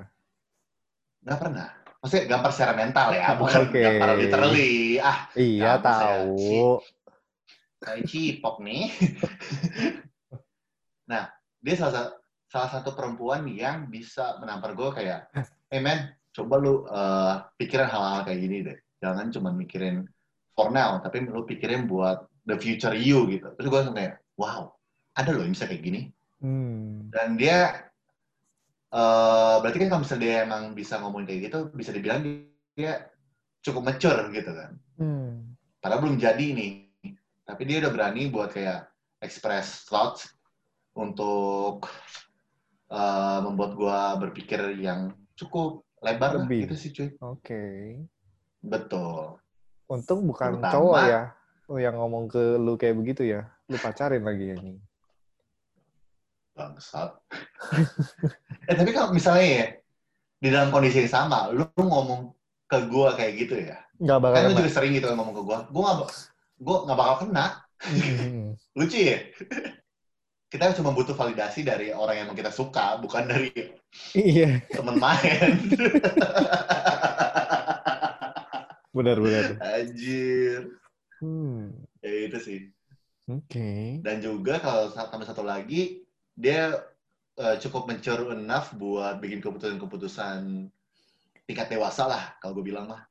Nggak 1.23 1.39
pernah. 1.39 1.67
Maksudnya 1.99 2.25
gampar 2.31 2.51
secara 2.55 2.73
mental 2.79 3.07
ya, 3.11 3.27
bukan 3.39 3.61
Oke. 3.67 3.79
gampar 3.83 4.09
literally. 4.15 4.99
Ah, 5.03 5.27
Iya 5.35 5.79
saya 5.83 6.27
kayak 7.79 8.05
cipok 8.07 8.59
nih. 8.61 8.91
nah, 11.11 11.31
dia 11.63 11.75
salah, 11.79 11.93
sa- 11.95 12.15
salah 12.51 12.69
satu 12.79 12.93
perempuan 12.93 13.47
yang 13.47 13.87
bisa 13.87 14.37
menampar 14.43 14.75
gue 14.75 14.89
kayak, 14.91 15.31
hey 15.71 15.79
man, 15.79 16.11
coba 16.35 16.55
lu 16.59 16.83
uh, 16.87 17.47
pikirin 17.55 17.89
hal-hal 17.89 18.27
kayak 18.27 18.39
gini 18.39 18.57
deh. 18.65 18.77
Jangan 18.99 19.31
cuma 19.31 19.49
mikirin 19.55 20.03
for 20.53 20.69
now, 20.75 20.99
tapi 20.99 21.23
lu 21.23 21.47
pikirin 21.47 21.87
buat 21.87 22.27
the 22.43 22.59
future 22.59 22.95
you 22.95 23.25
gitu. 23.31 23.47
Terus 23.55 23.67
gue 23.71 23.79
langsung 23.79 23.97
kayak, 23.97 24.19
wow, 24.35 24.75
ada 25.15 25.31
loh 25.31 25.43
yang 25.47 25.55
bisa 25.55 25.67
kayak 25.67 25.83
gini. 25.83 26.01
Hmm. 26.39 27.11
Dan 27.11 27.39
dia, 27.39 27.87
eh 28.89 29.55
berarti 29.63 29.77
kan 29.79 29.87
kalau 29.91 30.01
misalnya 30.03 30.23
dia 30.23 30.35
emang 30.43 30.63
bisa 30.75 30.99
ngomongin 30.99 31.27
kayak 31.27 31.41
gitu, 31.51 31.57
bisa 31.71 31.91
dibilang 31.95 32.19
dia 32.75 33.07
cukup 33.63 33.87
mature 33.87 34.31
gitu 34.31 34.51
kan. 34.51 34.71
Hmm. 34.99 35.55
Padahal 35.79 36.03
belum 36.03 36.17
jadi 36.19 36.47
nih. 36.55 36.88
Tapi 37.49 37.61
dia 37.65 37.81
udah 37.81 37.89
berani 37.89 38.29
buat 38.29 38.53
kayak 38.53 38.85
express 39.25 39.89
thoughts 39.89 40.29
untuk 40.93 41.89
eh, 42.93 43.39
membuat 43.41 43.71
gua 43.73 43.97
berpikir 44.21 44.77
yang 44.77 45.17
cukup 45.33 45.81
lebar 46.05 46.37
lah 46.37 46.45
Lebih. 46.45 46.69
gitu 46.69 46.75
sih 46.77 46.89
cuy. 46.93 47.09
Oke. 47.25 47.63
Betul. 48.61 49.41
Untung 49.89 50.29
bukan 50.29 50.61
Terutama- 50.61 50.73
cowok 50.77 50.99
ya 51.09 51.21
lu 51.69 51.77
yang 51.77 51.97
ngomong 52.01 52.25
ke 52.25 52.57
lu 52.57 52.77
kayak 52.77 52.97
begitu 52.97 53.25
ya. 53.29 53.45
Lu 53.69 53.77
pacarin 53.77 54.25
lagi 54.25 54.57
ini. 54.57 54.73
Bangsat. 56.57 57.13
eh 58.69 58.75
tapi 58.75 58.89
kalau 58.91 59.13
misalnya 59.13 59.45
ya, 59.47 59.65
di 60.41 60.49
dalam 60.49 60.73
kondisi 60.73 61.05
yang 61.05 61.13
sama, 61.13 61.53
lu 61.53 61.65
ngomong 61.77 62.33
ke 62.65 62.77
gua 62.89 63.13
kayak 63.13 63.33
gitu 63.37 63.55
ya. 63.57 63.77
Nggak 64.01 64.17
bakal 64.17 64.37
Kan 64.37 64.45
lu 64.49 64.57
juga 64.57 64.71
sering 64.73 64.91
gitu 64.97 65.05
kan 65.09 65.15
ngomong 65.17 65.35
ke 65.37 65.43
gua. 65.45 65.57
Gua 65.69 65.81
nggak 65.85 65.97
gua 66.59 66.85
nggak 66.85 66.99
bakal 66.99 67.15
kena. 67.25 67.45
Hmm. 67.79 68.59
Lucu 68.75 68.99
ya? 68.99 69.17
Kita 70.51 70.73
cuma 70.73 70.91
butuh 70.91 71.13
validasi 71.13 71.61
dari 71.61 71.93
orang 71.93 72.25
yang 72.25 72.29
kita 72.33 72.49
suka, 72.49 72.97
bukan 72.97 73.29
dari 73.29 73.53
Iya. 74.17 74.65
temen 74.73 74.97
main. 74.97 75.61
Benar-benar. 78.97 79.61
Anjir. 79.61 80.73
Hmm. 81.21 81.85
Ya 82.01 82.11
itu 82.25 82.37
sih. 82.41 82.59
Oke. 83.29 84.01
Dan 84.01 84.25
juga 84.25 84.57
kalau 84.57 84.89
tambah 84.89 85.29
satu 85.29 85.45
lagi, 85.45 86.01
dia 86.33 86.81
eh, 87.37 87.55
cukup 87.61 87.85
mature 87.85 88.33
enough 88.33 88.73
buat 88.73 89.21
bikin 89.21 89.45
keputusan-keputusan 89.45 90.65
tingkat 91.45 91.69
dewasa 91.69 92.09
lah, 92.09 92.33
kalau 92.41 92.57
gue 92.57 92.73
bilang 92.73 92.89
mah. 92.89 93.05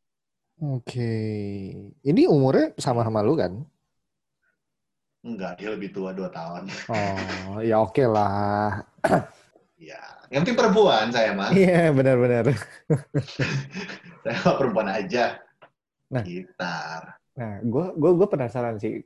Oke. 0.58 1.14
Ini 2.02 2.22
umurnya 2.26 2.74
sama 2.78 3.06
sama 3.06 3.22
lu 3.22 3.38
kan? 3.38 3.62
Enggak, 5.22 5.58
dia 5.58 5.70
lebih 5.70 5.90
tua 5.94 6.10
2 6.14 6.30
tahun. 6.30 6.62
Oh, 6.90 7.58
ya 7.62 7.82
oke 7.82 8.02
lah. 8.06 8.82
Ya, 9.78 10.02
yang 10.30 10.42
penting 10.42 10.58
perempuan 10.58 11.10
saya 11.14 11.30
mah. 11.34 11.50
Iya, 11.54 11.94
benar-benar. 11.94 12.50
Saya 14.26 14.36
mah 14.44 14.56
perempuan 14.58 14.90
aja. 14.90 15.38
Nah. 16.10 16.22
Gitar. 16.26 17.02
Nah, 17.38 17.54
gue 17.62 17.86
gue 17.94 18.10
gue 18.18 18.28
penasaran 18.28 18.76
sih. 18.82 18.98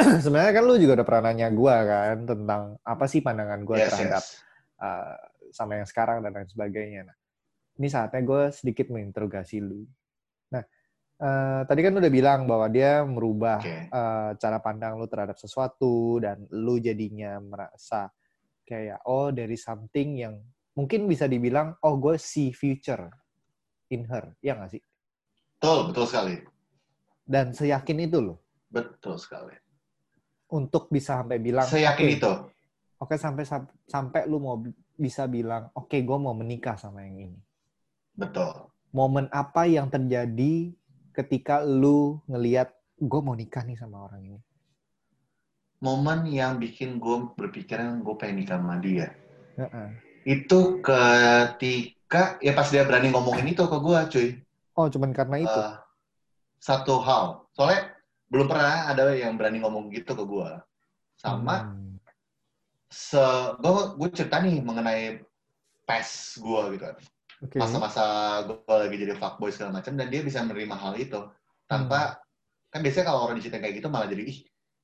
Sebenarnya 0.24 0.52
kan 0.56 0.64
lu 0.64 0.78
juga 0.78 1.02
udah 1.02 1.06
pernah 1.06 1.22
nanya 1.28 1.50
gue 1.50 1.74
kan 1.74 2.18
tentang 2.24 2.62
apa 2.86 3.04
sih 3.10 3.20
pandangan 3.20 3.60
gue 3.66 3.76
Yes, 3.76 3.90
terhadap 3.92 4.24
yes. 4.24 4.38
uh, 4.78 5.18
sama 5.50 5.82
yang 5.82 5.88
sekarang 5.90 6.22
dan 6.22 6.32
lain 6.32 6.48
sebagainya. 6.48 7.10
Nah, 7.10 7.16
ini 7.76 7.88
saatnya 7.90 8.22
gue 8.22 8.42
sedikit 8.54 8.88
menginterogasi 8.94 9.58
lu. 9.60 9.84
Uh, 11.20 11.68
tadi 11.68 11.84
kan 11.84 11.92
lu 11.92 12.00
udah 12.00 12.08
bilang 12.16 12.48
bahwa 12.48 12.64
dia 12.72 13.04
merubah 13.04 13.60
Oke. 13.60 13.92
uh, 13.92 14.32
cara 14.40 14.56
pandang 14.56 14.96
lu 14.96 15.04
terhadap 15.04 15.36
sesuatu 15.36 16.16
dan 16.16 16.48
lu 16.48 16.80
jadinya 16.80 17.36
merasa 17.36 18.08
kayak 18.64 19.04
oh 19.04 19.28
dari 19.28 19.52
something 19.52 20.16
yang 20.16 20.40
mungkin 20.72 21.04
bisa 21.04 21.28
dibilang 21.28 21.76
oh 21.84 22.00
gue 22.00 22.16
see 22.16 22.56
future 22.56 23.12
in 23.92 24.08
her, 24.08 24.32
ya 24.40 24.56
nggak 24.56 24.72
sih? 24.72 24.82
Betul, 25.60 25.92
betul 25.92 26.04
sekali. 26.08 26.34
Dan 27.20 27.52
seyakin 27.52 28.00
itu 28.00 28.18
loh 28.24 28.38
Betul 28.72 29.20
sekali. 29.20 29.52
untuk 30.56 30.88
bisa 30.88 31.20
sampai 31.20 31.36
bilang 31.36 31.68
Saya 31.68 31.92
yakin 31.92 32.06
"Oke, 32.08 32.16
itu. 32.16 32.32
Oke 32.96 33.14
sampai 33.20 33.44
sam- 33.44 33.68
sampai 33.84 34.24
lu 34.24 34.40
mau 34.40 34.56
bi- 34.56 34.72
bisa 34.96 35.28
bilang 35.28 35.68
oke 35.76 36.00
gue 36.00 36.16
mau 36.16 36.32
menikah 36.32 36.80
sama 36.80 37.04
yang 37.04 37.28
ini. 37.28 37.40
Betul. 38.16 38.72
Momen 38.96 39.28
apa 39.28 39.68
yang 39.68 39.92
terjadi 39.92 40.72
ketika 41.10 41.62
lu 41.62 42.18
ngelihat 42.30 42.72
gue 43.00 43.20
mau 43.20 43.34
nikah 43.34 43.64
nih 43.64 43.78
sama 43.78 44.06
orang 44.06 44.22
ini? 44.24 44.40
Momen 45.80 46.28
yang 46.28 46.60
bikin 46.60 47.00
gue 47.00 47.32
berpikiran 47.34 48.04
gue 48.04 48.14
pengen 48.20 48.44
nikah 48.44 48.60
sama 48.60 48.76
dia. 48.78 49.16
Heeh. 49.56 49.88
Itu 50.28 50.84
ketika, 50.84 52.36
ya 52.44 52.52
pas 52.52 52.68
dia 52.68 52.84
berani 52.84 53.08
ngomongin 53.08 53.48
itu 53.48 53.64
ke 53.64 53.78
gue, 53.80 53.98
cuy. 54.12 54.28
Oh 54.76 54.86
cuman 54.92 55.10
karena 55.16 55.40
itu. 55.40 55.60
Eh, 55.60 55.74
satu 56.60 57.00
hal. 57.00 57.48
Soalnya 57.56 57.96
belum 58.28 58.46
pernah 58.46 58.92
ada 58.92 59.08
yang 59.16 59.40
berani 59.40 59.64
ngomong 59.64 59.88
gitu 59.88 60.12
ke 60.12 60.24
gue. 60.24 60.50
Sama, 61.16 61.72
Hmm. 61.72 61.96
se 62.90 63.22
gue 63.60 63.72
gue 63.96 64.08
cerita 64.12 64.42
nih 64.44 64.60
mengenai 64.60 65.24
pes 65.88 66.36
gue 66.36 66.76
gitu 66.76 66.84
kan. 66.92 66.96
Oke. 67.40 67.56
Masa-masa 67.56 68.04
gue 68.44 68.60
lagi 68.68 68.96
jadi 69.00 69.16
fuckboy 69.16 69.48
segala 69.48 69.80
macam 69.80 69.96
dan 69.96 70.12
dia 70.12 70.20
bisa 70.20 70.44
menerima 70.44 70.76
hal 70.76 70.92
itu 71.00 71.20
tanpa 71.64 72.20
kan 72.70 72.84
biasanya 72.84 73.06
kalau 73.10 73.26
orang 73.26 73.36
diceritain 73.40 73.62
kayak 73.64 73.76
gitu 73.82 73.88
malah 73.90 74.06
jadi 74.06 74.22
ih 74.28 74.38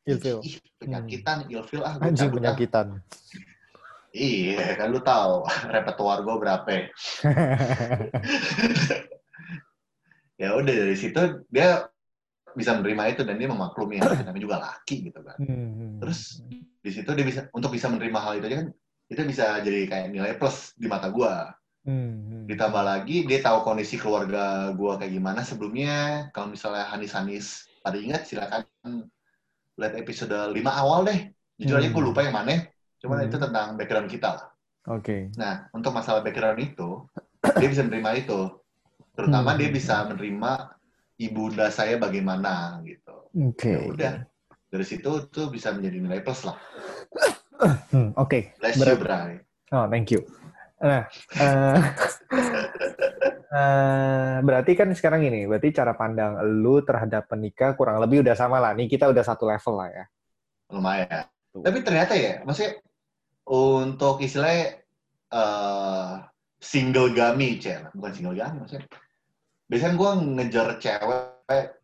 Ilfil. 0.06 0.38
ih 0.46 0.56
penyakitan 0.78 1.50
ilfil 1.50 1.82
ah 1.82 1.98
gue 1.98 2.06
Anjing 2.06 2.30
ah. 2.30 2.34
penyakitan. 2.38 2.86
iya 4.14 4.78
kan 4.78 4.94
lu 4.94 5.02
tahu 5.02 5.42
repertoire 5.76 6.22
gue 6.22 6.36
berapa 6.38 6.66
ya. 10.40 10.48
udah 10.56 10.74
dari 10.74 10.96
situ 10.96 11.42
dia 11.50 11.86
bisa 12.56 12.72
menerima 12.80 13.02
itu 13.12 13.22
dan 13.28 13.36
dia 13.36 13.48
memaklumi 13.52 14.00
ya 14.00 14.08
namanya 14.24 14.40
juga 14.42 14.56
laki 14.62 15.12
gitu 15.12 15.20
kan 15.20 15.36
Hmm. 15.36 16.00
Terus 16.00 16.40
di 16.80 16.90
situ 16.94 17.10
dia 17.12 17.26
bisa 17.26 17.40
untuk 17.52 17.68
bisa 17.74 17.90
menerima 17.92 18.16
hal 18.22 18.32
itu 18.40 18.46
aja 18.48 18.56
kan 18.64 18.68
itu 19.06 19.20
bisa 19.28 19.44
jadi 19.60 19.80
kayak 19.86 20.06
nilai 20.14 20.32
plus 20.40 20.72
di 20.78 20.88
mata 20.88 21.10
gua 21.12 21.52
Hmm. 21.86 22.50
ditambah 22.50 22.82
lagi 22.82 23.22
dia 23.24 23.38
tahu 23.38 23.62
kondisi 23.62 23.94
keluarga 23.94 24.74
gua 24.74 24.98
kayak 24.98 25.14
gimana 25.14 25.40
sebelumnya 25.40 26.26
kalau 26.34 26.50
misalnya 26.50 26.82
Hanis-Hanis 26.90 27.70
pada 27.78 27.94
ingat 27.94 28.26
silakan 28.26 28.66
lihat 29.78 29.94
episode 29.94 30.34
5 30.34 30.50
awal 30.66 31.06
deh 31.06 31.30
jujur 31.56 31.78
aja 31.78 31.86
Hmm. 31.86 31.94
gue 31.94 32.02
lupa 32.02 32.26
yang 32.26 32.34
mana 32.34 32.66
cuman 32.98 33.22
Hmm. 33.22 33.28
itu 33.30 33.36
tentang 33.38 33.66
background 33.74 34.10
kita 34.10 34.28
lah 34.34 34.46
Oke. 34.90 35.30
nah 35.38 35.70
untuk 35.70 35.94
masalah 35.94 36.20
background 36.20 36.58
itu 36.58 37.06
dia 37.54 37.68
bisa 37.70 37.86
menerima 37.86 38.10
itu 38.18 38.40
terutama 39.14 39.54
Hmm. 39.54 39.58
dia 39.62 39.68
bisa 39.70 39.94
menerima 40.04 40.52
ibunda 41.16 41.70
saya 41.70 41.94
bagaimana 41.96 42.82
gitu 42.82 43.30
Oke. 43.32 43.70
ya 43.70 43.78
udah 43.86 44.14
dari 44.66 44.82
situ 44.82 45.30
tuh 45.30 45.46
bisa 45.48 45.70
menjadi 45.70 46.02
nilai 46.02 46.18
plus 46.20 46.42
lah 46.42 46.58
Hmm, 47.88 48.10
Oke. 48.18 48.52
bless 48.58 48.74
Berat- 48.76 48.90
you 48.90 48.98
Bray 48.98 49.32
Oh, 49.70 49.86
thank 49.86 50.10
you. 50.10 50.20
Nah, 50.76 51.08
eh, 51.40 51.76
eh, 53.56 54.34
berarti 54.44 54.72
kan 54.76 54.92
sekarang 54.92 55.24
ini, 55.24 55.48
berarti 55.48 55.72
cara 55.72 55.96
pandang 55.96 56.36
lu 56.60 56.84
terhadap 56.84 57.28
penikah 57.32 57.72
kurang 57.72 57.96
lebih 58.02 58.20
udah 58.20 58.36
sama 58.36 58.60
lah. 58.60 58.76
Nih 58.76 58.88
kita 58.90 59.08
udah 59.08 59.24
satu 59.24 59.48
level 59.48 59.74
lah 59.76 59.88
ya. 59.90 60.04
lumayan. 60.66 61.24
Tuh. 61.54 61.62
Tapi 61.62 61.78
ternyata 61.86 62.18
ya, 62.18 62.42
maksudnya 62.42 62.82
untuk 63.46 64.18
istilahnya 64.18 64.82
eh 65.26 66.12
single 66.58 67.14
gami, 67.14 67.62
cewek, 67.62 67.94
bukan 67.94 68.12
single 68.12 68.34
gami 68.34 68.66
maksudnya. 68.66 68.86
Biasanya 69.70 69.94
gue 69.94 70.10
ngejar 70.38 70.68
cewek 70.82 71.24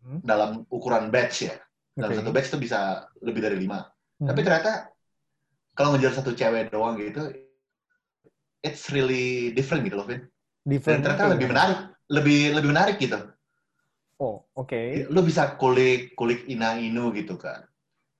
Hmm. 0.03 0.19
dalam 0.27 0.67
ukuran 0.75 1.15
batch 1.15 1.47
ya. 1.47 1.55
Dalam 1.95 2.11
Oke. 2.11 2.19
satu 2.19 2.31
batch 2.35 2.51
itu 2.51 2.59
bisa 2.59 3.07
lebih 3.23 3.39
dari 3.39 3.55
lima. 3.63 3.87
Hmm. 4.19 4.27
Tapi 4.27 4.43
ternyata 4.43 4.91
kalau 5.79 5.95
ngejar 5.95 6.19
satu 6.19 6.35
cewek 6.35 6.75
doang 6.75 6.99
gitu, 6.99 7.31
it's 8.62 8.88
really 8.88 9.50
different 9.52 9.83
gitu 9.85 9.99
loh, 9.99 10.07
Vin. 10.07 10.23
Dan 10.23 10.31
Different 10.62 11.02
ternyata 11.02 11.19
kayak 11.19 11.33
lebih 11.35 11.42
gimana? 11.45 11.54
menarik, 11.59 11.78
lebih 12.07 12.40
lebih 12.54 12.69
menarik 12.71 12.97
gitu. 13.02 13.19
Oh, 14.23 14.47
oke. 14.54 15.11
Lu 15.11 15.21
bisa 15.26 15.59
kulik 15.59 16.14
kulik 16.14 16.47
ina 16.47 16.78
inu 16.78 17.11
gitu 17.11 17.35
kan. 17.35 17.66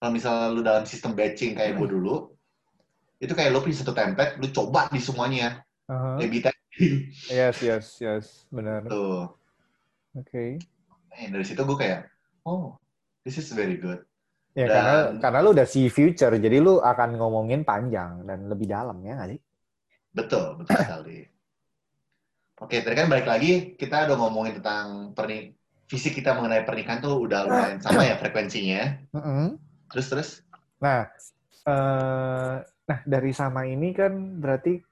Kalau 0.03 0.11
misalnya 0.11 0.51
lu 0.51 0.61
dalam 0.67 0.83
sistem 0.83 1.15
batching 1.15 1.55
kayak 1.55 1.79
gue 1.79 1.87
dulu, 1.87 2.35
itu 3.23 3.31
kayak 3.31 3.55
lu 3.55 3.63
punya 3.63 3.79
satu 3.79 3.95
template, 3.95 4.43
lu 4.43 4.51
coba 4.51 4.91
di 4.91 4.99
semuanya. 4.99 5.63
A/B 5.87 6.43
testing 6.43 7.13
Yes, 7.31 7.63
yes, 7.63 7.87
yes, 8.03 8.27
benar. 8.51 8.83
tuh. 8.91 9.31
Oke. 10.19 10.59
Eh, 11.15 11.27
dari 11.31 11.45
situ 11.47 11.63
gue 11.63 11.79
kayak, 11.79 12.11
oh, 12.43 12.75
this 13.23 13.39
is 13.39 13.47
very 13.55 13.79
good. 13.79 14.03
Ya 14.59 14.67
Dan- 14.67 14.75
karena 14.75 14.97
karena 15.23 15.39
lu 15.47 15.51
udah 15.55 15.69
see 15.69 15.87
future, 15.87 16.35
jadi 16.35 16.59
lu 16.59 16.83
akan 16.83 17.15
ngomongin 17.15 17.63
panjang 17.63 18.27
dan 18.27 18.51
lebih 18.51 18.67
dalam 18.67 18.99
ya 19.07 19.15
nggak 19.23 19.31
sih? 19.37 19.41
Betul, 20.13 20.61
betul 20.61 20.77
sekali. 20.85 21.19
Oke, 22.63 22.79
tadi 22.79 22.95
kan 22.95 23.11
balik 23.11 23.27
lagi, 23.27 23.75
kita 23.75 24.07
udah 24.07 24.17
ngomongin 24.21 24.63
tentang 24.63 25.11
pernik 25.17 25.59
visi 25.91 26.09
kita 26.09 26.33
mengenai 26.33 26.63
pernikahan 26.65 27.03
tuh 27.03 27.21
udah 27.27 27.49
lumayan 27.49 27.81
sama 27.85 28.07
ya 28.07 28.15
frekuensinya. 28.21 29.13
Mm-mm. 29.13 29.59
Terus 29.91 30.07
terus, 30.09 30.31
Nah, 30.83 31.07
eh, 31.69 32.57
nah 32.63 32.99
dari 33.07 33.31
sama 33.35 33.67
ini 33.67 33.95
kan 33.95 34.13
berarti 34.43 34.83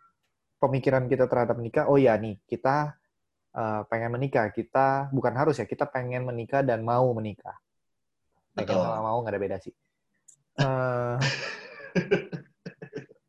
pemikiran 0.58 1.06
kita 1.10 1.26
terhadap 1.26 1.58
menikah. 1.58 1.90
Oh 1.90 1.98
ya 1.98 2.14
nih, 2.18 2.38
kita 2.46 2.94
eh, 3.54 3.80
pengen 3.86 4.18
menikah. 4.18 4.50
Kita 4.50 5.10
bukan 5.14 5.34
harus 5.34 5.58
ya, 5.58 5.66
kita 5.66 5.86
pengen 5.86 6.26
menikah 6.26 6.62
dan 6.66 6.82
mau 6.82 7.06
menikah. 7.14 7.54
Pengen 8.54 8.76
Betul. 8.76 8.82
sama 8.82 8.98
mau 9.02 9.18
nggak 9.22 9.34
ada 9.34 9.40
beda 9.42 9.56
sih. 9.62 9.74
Eh, 10.58 11.16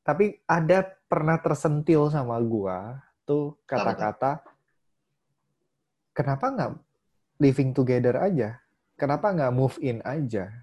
tapi 0.02 0.42
ada 0.50 0.86
pernah 1.06 1.38
tersentil 1.38 2.10
sama 2.10 2.38
gua 2.42 3.02
tuh 3.26 3.54
kata-kata 3.70 4.42
kenapa 6.12 6.46
nggak 6.52 6.72
living 7.42 7.74
together 7.74 8.16
aja? 8.22 8.62
Kenapa 8.98 9.34
nggak 9.34 9.54
move 9.54 9.78
in 9.82 9.98
aja? 10.06 10.54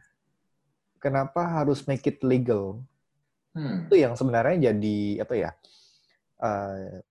Kenapa 1.02 1.42
harus 1.47 1.83
make 1.87 2.07
it 2.07 2.23
legal? 2.23 2.83
hmm, 3.54 3.90
Itu 3.90 3.95
yang 3.99 4.14
sebenarnya 4.14 4.71
jadi 4.71 4.99
apa 5.23 5.35
ya? 5.35 5.50
eh, 6.38 7.02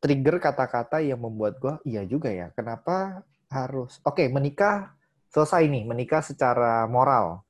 trigger 0.00 0.40
kata-kata 0.40 1.04
yang 1.04 1.20
membuat 1.20 1.60
gua 1.60 1.74
iya 1.84 2.04
juga 2.08 2.32
ya. 2.32 2.48
Kenapa 2.56 3.20
harus 3.48 4.00
oke 4.04 4.24
menikah 4.28 4.92
selesai 5.32 5.68
nih 5.68 5.84
menikah 5.84 6.24
secara 6.24 6.88
moral 6.88 7.44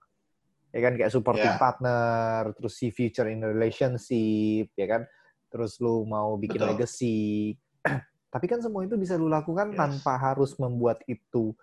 ya 0.69 0.81
kan 0.85 0.93
kayak 0.95 1.13
supporting 1.13 1.49
Ya. 1.49 1.57
partner 1.57 2.53
terus 2.53 2.77
see 2.77 2.93
future 2.93 3.27
in 3.27 3.41
relationship 3.41 4.69
ya 4.77 4.87
kan 4.87 5.03
terus 5.49 5.81
lu 5.81 6.05
mau 6.05 6.37
bikin 6.37 6.61
Betul. 6.61 6.71
legacy 6.77 7.57
tapi 8.35 8.45
kan 8.45 8.61
semua 8.61 8.85
itu 8.85 8.95
bisa 8.95 9.17
lu 9.17 9.27
lakukan 9.27 9.73
Yes. 9.73 9.79
tanpa 9.81 10.21
harus 10.21 10.53
membuat 10.61 11.01
itu 11.09 11.57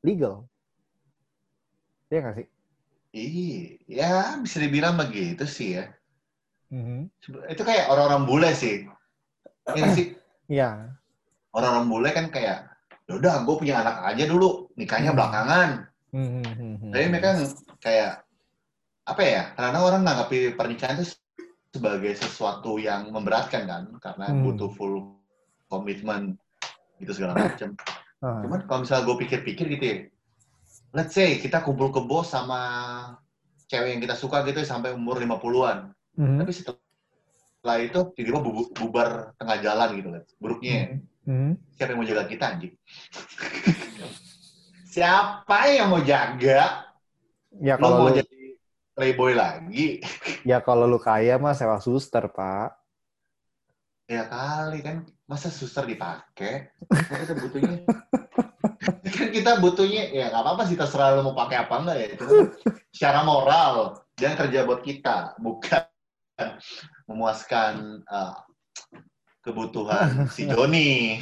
legal 0.00 0.48
ya 2.08 2.24
nggak 2.24 2.36
sih 2.40 2.48
iya, 3.12 3.60
ya 3.88 4.12
bisa 4.36 4.60
dibilang 4.60 5.00
begitu 5.00 5.48
sih 5.48 5.80
ya. 5.80 5.88
Mhm. 6.68 7.08
Itu 7.48 7.64
kayak 7.64 7.88
orang-orang 7.88 8.28
bule 8.28 8.52
sih. 8.52 8.84
Iya 9.64 9.80
nggak 9.80 9.96
sih? 9.96 10.06
ya 10.60 10.92
Orang-orang 11.56 11.88
bule 11.88 12.08
kan 12.12 12.28
kayak, 12.28 12.68
yaudah 13.08 13.48
gue 13.48 13.54
punya 13.56 13.80
anak 13.80 14.04
aja 14.12 14.28
dulu, 14.28 14.68
nikahnya 14.76 15.16
Hmm. 15.16 15.18
belakangan. 15.18 15.68
Mhm, 16.12 16.44
mhm, 16.44 16.90
Tapi 16.92 17.04
mereka 17.08 17.30
kayak 17.80 18.27
apa 19.08 19.22
ya? 19.24 19.42
Karena 19.56 19.80
orang 19.80 20.04
menanggapi 20.04 20.52
pernikahan 20.52 21.00
itu 21.00 21.16
sebagai 21.68 22.12
sesuatu 22.12 22.76
yang 22.76 23.08
memberatkan 23.08 23.64
kan, 23.64 23.82
karena 23.98 24.28
Hmm. 24.28 24.44
butuh 24.44 24.68
full 24.70 25.16
komitmen 25.66 26.36
gitu 27.00 27.12
segala 27.12 27.32
macam. 27.40 27.72
Ah. 28.20 28.42
Cuman 28.44 28.60
kalau 28.66 28.80
misalnya 28.84 29.04
gue 29.04 29.16
pikir-pikir 29.24 29.66
gitu 29.74 29.84
ya, 29.84 29.96
let's 30.92 31.12
say 31.12 31.38
kita 31.38 31.60
kumpul 31.60 31.88
kebo 31.88 32.20
sama 32.20 32.60
cewek 33.66 33.96
yang 33.96 34.02
kita 34.02 34.12
suka 34.12 34.44
gitu 34.44 34.60
ya, 34.60 34.68
sampai 34.68 34.92
umur 34.92 35.16
50-an. 35.16 35.92
Mhm, 36.16 36.36
Tapi 36.42 36.52
setelah 36.52 37.76
itu 37.78 38.00
tiba-tiba 38.12 38.40
bu- 38.40 38.72
bubar 38.72 39.32
tengah 39.36 39.56
jalan 39.60 39.88
gitu 39.96 40.08
kan. 40.10 40.22
Buruknya 40.40 40.72
ya, 40.72 40.84
mhm. 41.28 41.52
siapa 41.76 41.90
yang 41.92 41.98
mau 42.00 42.08
jaga 42.08 42.24
kita 42.26 42.44
anjing? 42.48 42.74
siapa 44.88 45.58
yang 45.70 45.88
mau 45.92 46.02
jaga? 46.02 46.60
ya 47.58 47.74
Lo 47.76 47.80
kalau 47.80 47.96
mau 48.02 48.10
jadi 48.12 48.37
playboy 48.98 49.38
lagi? 49.38 50.02
ya 50.42 50.58
kalau 50.58 50.90
lu 50.90 50.98
kaya 50.98 51.38
mah 51.38 51.54
sewa 51.54 51.78
suster 51.78 52.26
pak 52.26 52.74
Ya 54.08 54.24
kali 54.24 54.80
kan, 54.80 55.04
masa 55.28 55.52
suster 55.52 55.84
dipakai? 55.84 56.72
Kan 56.88 57.28
kita 57.28 57.36
butuhnya, 57.36 57.76
kan 59.20 59.28
kita 59.28 59.60
butuhnya 59.60 60.08
ya 60.16 60.32
nggak 60.32 60.44
apa-apa 60.48 60.64
sih 60.64 60.80
terserah 60.80 61.20
lo 61.20 61.28
mau 61.28 61.36
pakai 61.36 61.60
apa 61.60 61.76
enggak 61.76 61.96
ya. 62.00 62.06
Cuma 62.16 62.48
secara 62.88 63.20
moral 63.28 64.00
dia 64.16 64.32
kerja 64.32 64.64
buat 64.64 64.80
kita, 64.80 65.36
bukan 65.36 65.84
memuaskan 67.04 68.00
uh, 68.08 68.40
kebutuhan 69.44 70.24
si 70.32 70.48
Joni. 70.48 71.20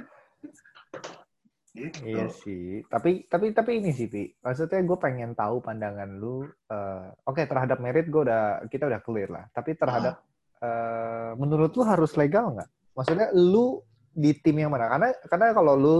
gitu. 1.75 2.07
Iya 2.07 2.27
sih, 2.31 2.87
tapi 2.87 3.27
tapi 3.27 3.51
tapi 3.51 3.83
ini 3.83 3.91
sih, 3.91 4.07
Pi. 4.07 4.31
Maksudnya 4.39 4.79
gue 4.81 4.99
pengen 4.99 5.35
tahu 5.35 5.59
pandangan 5.59 6.07
lu. 6.07 6.47
eh, 6.71 7.11
Oke, 7.27 7.45
terhadap 7.45 7.83
merit 7.83 8.07
gue 8.07 8.23
udah 8.23 8.63
kita 8.71 8.87
udah 8.87 9.01
clear 9.03 9.29
lah. 9.29 9.45
Tapi 9.51 9.75
terhadap 9.75 10.23
eh, 10.63 11.31
menurut 11.35 11.75
lu 11.75 11.83
harus 11.83 12.15
legal 12.15 12.55
nggak? 12.55 12.71
Maksudnya 12.95 13.29
lu 13.35 13.83
di 14.15 14.31
tim 14.39 14.55
yang 14.63 14.71
mana? 14.71 14.87
Karena 14.87 15.11
karena 15.27 15.47
kalau 15.51 15.75
lu 15.75 15.97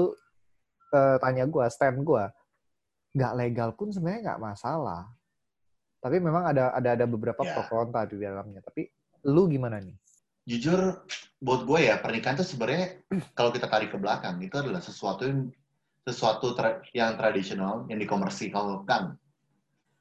eh, 0.95 1.17
tanya 1.19 1.45
gue, 1.51 1.65
stand 1.67 2.07
gue, 2.07 2.25
nggak 3.19 3.33
legal 3.35 3.69
pun 3.75 3.91
sebenarnya 3.91 4.31
nggak 4.31 4.43
masalah. 4.47 5.11
Tapi 5.99 6.23
memang 6.23 6.47
ada 6.55 6.71
ada 6.71 6.95
ada 6.95 7.07
beberapa 7.09 7.43
Ya. 7.43 7.51
pro 7.51 7.67
kontra 7.67 8.07
di 8.07 8.23
dalamnya. 8.23 8.63
Tapi 8.63 8.87
lu 9.27 9.51
gimana 9.51 9.83
nih? 9.83 9.97
Jujur, 10.45 11.03
buat 11.41 11.65
gue 11.65 11.89
ya 11.89 11.97
pernikahan 11.99 12.37
tuh 12.37 12.45
sebenarnya 12.45 13.01
kalau 13.39 13.51
kita 13.51 13.67
tarik 13.67 13.91
ke 13.91 13.99
belakang 13.99 14.37
itu 14.39 14.55
adalah 14.61 14.79
sesuatu 14.79 15.25
yang 15.25 15.49
sesuatu 16.05 16.53
tra- 16.53 16.85
yang 16.93 17.17
tradisional 17.17 17.89
yang 17.89 17.99
dikomersialkan 17.99 19.17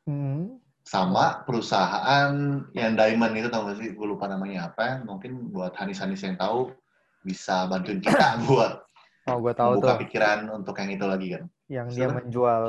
Hmm. 0.04 0.60
sama 0.84 1.48
perusahaan 1.48 2.36
yang 2.76 2.92
diamond 2.94 3.32
itu 3.39 3.48
tau 3.48 3.72
gak 3.72 3.80
sih 3.80 3.96
gue 3.96 4.04
lupa 4.04 4.28
namanya 4.28 4.68
apa 4.68 5.00
mungkin 5.00 5.48
buat 5.48 5.72
hanis-hanis 5.80 6.28
yang 6.28 6.36
tahu 6.36 6.76
bisa 7.24 7.72
bantuin 7.72 8.04
kita 8.04 8.36
buat 8.52 8.84
Oh, 9.24 9.39
gue 9.39 9.56
tahu 9.56 9.80
membuka 9.80 9.96
tuh 9.96 10.00
pikiran 10.04 10.52
untuk 10.52 10.76
yang 10.76 10.92
itu 10.92 11.06
lagi 11.08 11.28
kan 11.32 11.44
yang 11.72 11.88
dia 11.88 12.04
Siapa? 12.04 12.20
menjual 12.20 12.63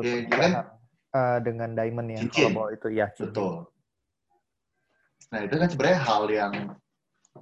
dia 0.00 0.16
pernikahan, 0.24 0.40
kan 0.40 0.52
eh, 1.12 1.38
dengan 1.44 1.68
diamond 1.76 2.08
ya. 2.08 2.18
Cincin. 2.24 2.52
Kalau 2.56 2.68
itu 2.72 2.88
ya 2.88 3.06
cincin. 3.12 3.24
betul 3.28 3.54
nah 5.28 5.40
itu 5.44 5.54
kan 5.60 5.68
sebenarnya 5.68 6.00
hal 6.00 6.22
yang 6.32 6.52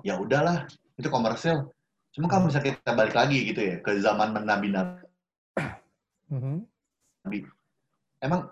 ya 0.03 0.15
udahlah 0.19 0.67
itu 0.99 1.07
komersil 1.07 1.71
cuma 2.11 2.27
kalau 2.27 2.51
misalnya 2.51 2.75
kita 2.75 2.91
balik 2.99 3.15
lagi 3.15 3.47
gitu 3.47 3.61
ya 3.63 3.77
ke 3.79 3.95
zaman 4.03 4.35
nabi 4.43 4.75
Mhm. 6.27 6.67
emang 8.17 8.51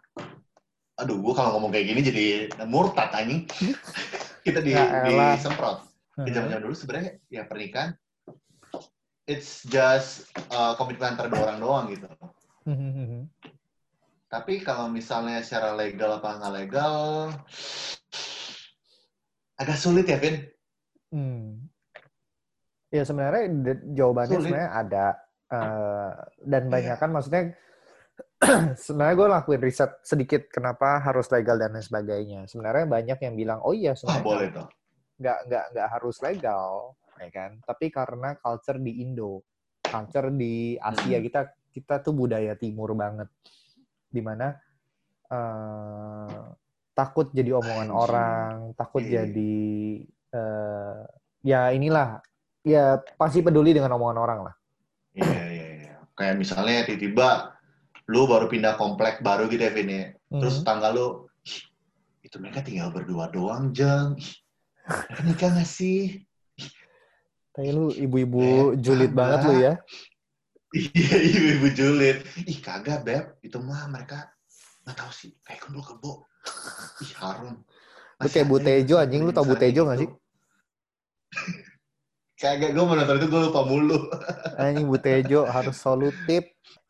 aduh 0.95 1.19
gue 1.19 1.35
kalau 1.35 1.59
ngomong 1.59 1.75
kayak 1.75 1.87
gini 1.91 2.01
jadi 2.05 2.25
murtad 2.69 3.11
anjing 3.11 3.49
kita 4.47 4.63
di, 4.63 4.71
Ya 4.71 5.03
disemprot 5.03 5.83
di 6.15 6.31
zaman 6.31 6.63
dulu 6.63 6.75
sebenarnya 6.77 7.19
ya 7.27 7.43
pernikahan 7.49 7.99
it's 9.27 9.67
just 9.67 10.31
uh, 10.55 10.79
komitmen 10.79 11.19
antara 11.19 11.27
dua 11.27 11.51
orang 11.51 11.59
doang 11.59 11.85
gitu 11.91 12.07
Mhm. 12.65 13.29
tapi 14.31 14.63
kalau 14.63 14.89
misalnya 14.89 15.43
secara 15.43 15.75
legal 15.75 16.17
apa 16.17 16.39
nggak 16.39 16.55
legal 16.55 17.03
agak 19.59 19.79
sulit 19.81 20.07
ya 20.07 20.19
Vin 20.19 20.47
Hmm. 21.15 21.71
Ya 22.91 23.07
sebenarnya 23.07 23.47
jawabannya 23.95 24.35
Sulit. 24.35 24.51
sebenarnya 24.51 24.73
ada 24.75 25.07
Eh, 25.45 26.11
dan 26.43 26.67
banyak 26.67 26.97
Iya. 26.97 27.01
kan 27.01 27.11
maksudnya 27.13 27.55
sebenarnya 28.85 29.15
gue 29.15 29.29
lakuin 29.31 29.63
riset 29.63 29.91
sedikit 30.03 30.47
kenapa 30.49 31.01
harus 31.01 31.27
legal 31.29 31.57
dan 31.57 31.73
lain 31.73 31.83
sebagainya. 31.83 32.41
Sebenarnya 32.45 32.85
banyak 32.85 33.19
yang 33.21 33.35
bilang 33.35 33.59
oh 33.63 33.73
iya 33.73 33.93
ah 33.93 33.97
sebenarnya 33.97 34.25
boleh 34.25 34.49
tuh 34.51 34.67
nggak 35.15 35.39
nggak 35.47 35.65
nggak 35.73 35.89
harus 35.95 36.17
legal 36.19 36.99
ya 37.15 37.31
kan 37.31 37.63
tapi 37.63 37.87
karena 37.87 38.35
culture 38.35 38.83
di 38.83 38.99
Indo 38.99 39.47
culture 39.79 40.27
di 40.35 40.75
Asia 40.75 41.19
Hmm. 41.19 41.23
kita 41.23 41.41
kita 41.71 41.95
tuh 42.03 42.11
budaya 42.11 42.59
timur 42.59 42.99
banget 42.99 43.31
di 44.11 44.19
mana 44.19 44.59
eh 45.31 46.43
takut 46.95 47.31
jadi 47.31 47.55
omongan 47.55 47.91
Anjing. 47.91 48.03
orang 48.03 48.53
takut 48.75 49.03
Iya. 49.03 49.23
jadi 49.23 49.55
eh 50.35 50.99
ya 51.47 51.71
inilah 51.71 52.19
ya 52.67 52.99
pasti 53.15 53.39
peduli 53.39 53.71
dengan 53.71 53.95
omongan 53.95 54.19
orang 54.19 54.41
lah 54.51 54.55
iya 55.15 55.43
iya 55.47 55.67
iya 55.79 55.95
kayak 56.19 56.35
misalnya 56.39 56.83
tiba-tiba 56.87 57.54
lu 58.05 58.29
baru 58.29 58.47
pindah 58.47 58.77
komplek 58.77 59.21
baru 59.21 59.49
gitu 59.49 59.63
ya 59.63 59.73
Vin 59.73 59.89
ya 59.89 60.05
terus 60.29 60.61
Mhm. 60.61 60.65
tangga 60.65 60.89
lu 60.91 61.25
"Ih, 61.43 61.61
itu 62.23 62.37
mereka 62.37 62.61
tinggal 62.61 62.91
berdua 62.91 63.29
doang 63.29 63.73
jeng 63.73 64.17
nikah 65.23 65.51
nggak 65.51 65.65
sih 65.65 66.21
Tapi 67.55 67.71
lu 67.71 67.89
ibu-ibu 67.89 68.75
Eh, 68.75 68.83
julid 68.83 69.15
banget 69.15 69.41
lu 69.45 69.55
ya 69.57 69.73
Iya, 70.75 70.91
ibu-ibu 71.31 71.71
julid. 71.71 72.27
Ih, 72.51 72.59
kagak, 72.59 73.07
Beb. 73.07 73.39
Itu 73.39 73.63
mah 73.63 73.87
mereka 73.87 74.27
nggak 74.83 74.99
tahu 74.99 75.11
sih. 75.15 75.31
Kayak 75.47 75.71
kebul 75.71 75.87
kebo. 75.87 76.27
Ih, 76.99 77.15
harum. 77.23 77.63
Lu 78.19 78.27
kayak 78.27 78.47
Bu 78.51 78.59
ada 78.59 78.67
Tejo, 78.67 78.99
yang 78.99 79.07
anjing. 79.07 79.23
Lu 79.23 79.31
tau 79.31 79.47
Bu 79.47 79.55
misalnya 79.55 79.63
Tejo 79.63 79.71
kayak 79.71 79.87
nggak 79.87 80.01
gitu. 80.03 80.15
Kagak, 82.43 82.71
gue 82.75 82.85
menonton 82.85 83.17
itu 83.23 83.27
gue 83.31 83.41
lupa 83.47 83.61
mulu. 83.63 83.99
Anjing 84.59 84.87
Butejo 84.91 85.41
harus 85.47 85.77
solutif. 85.79 86.43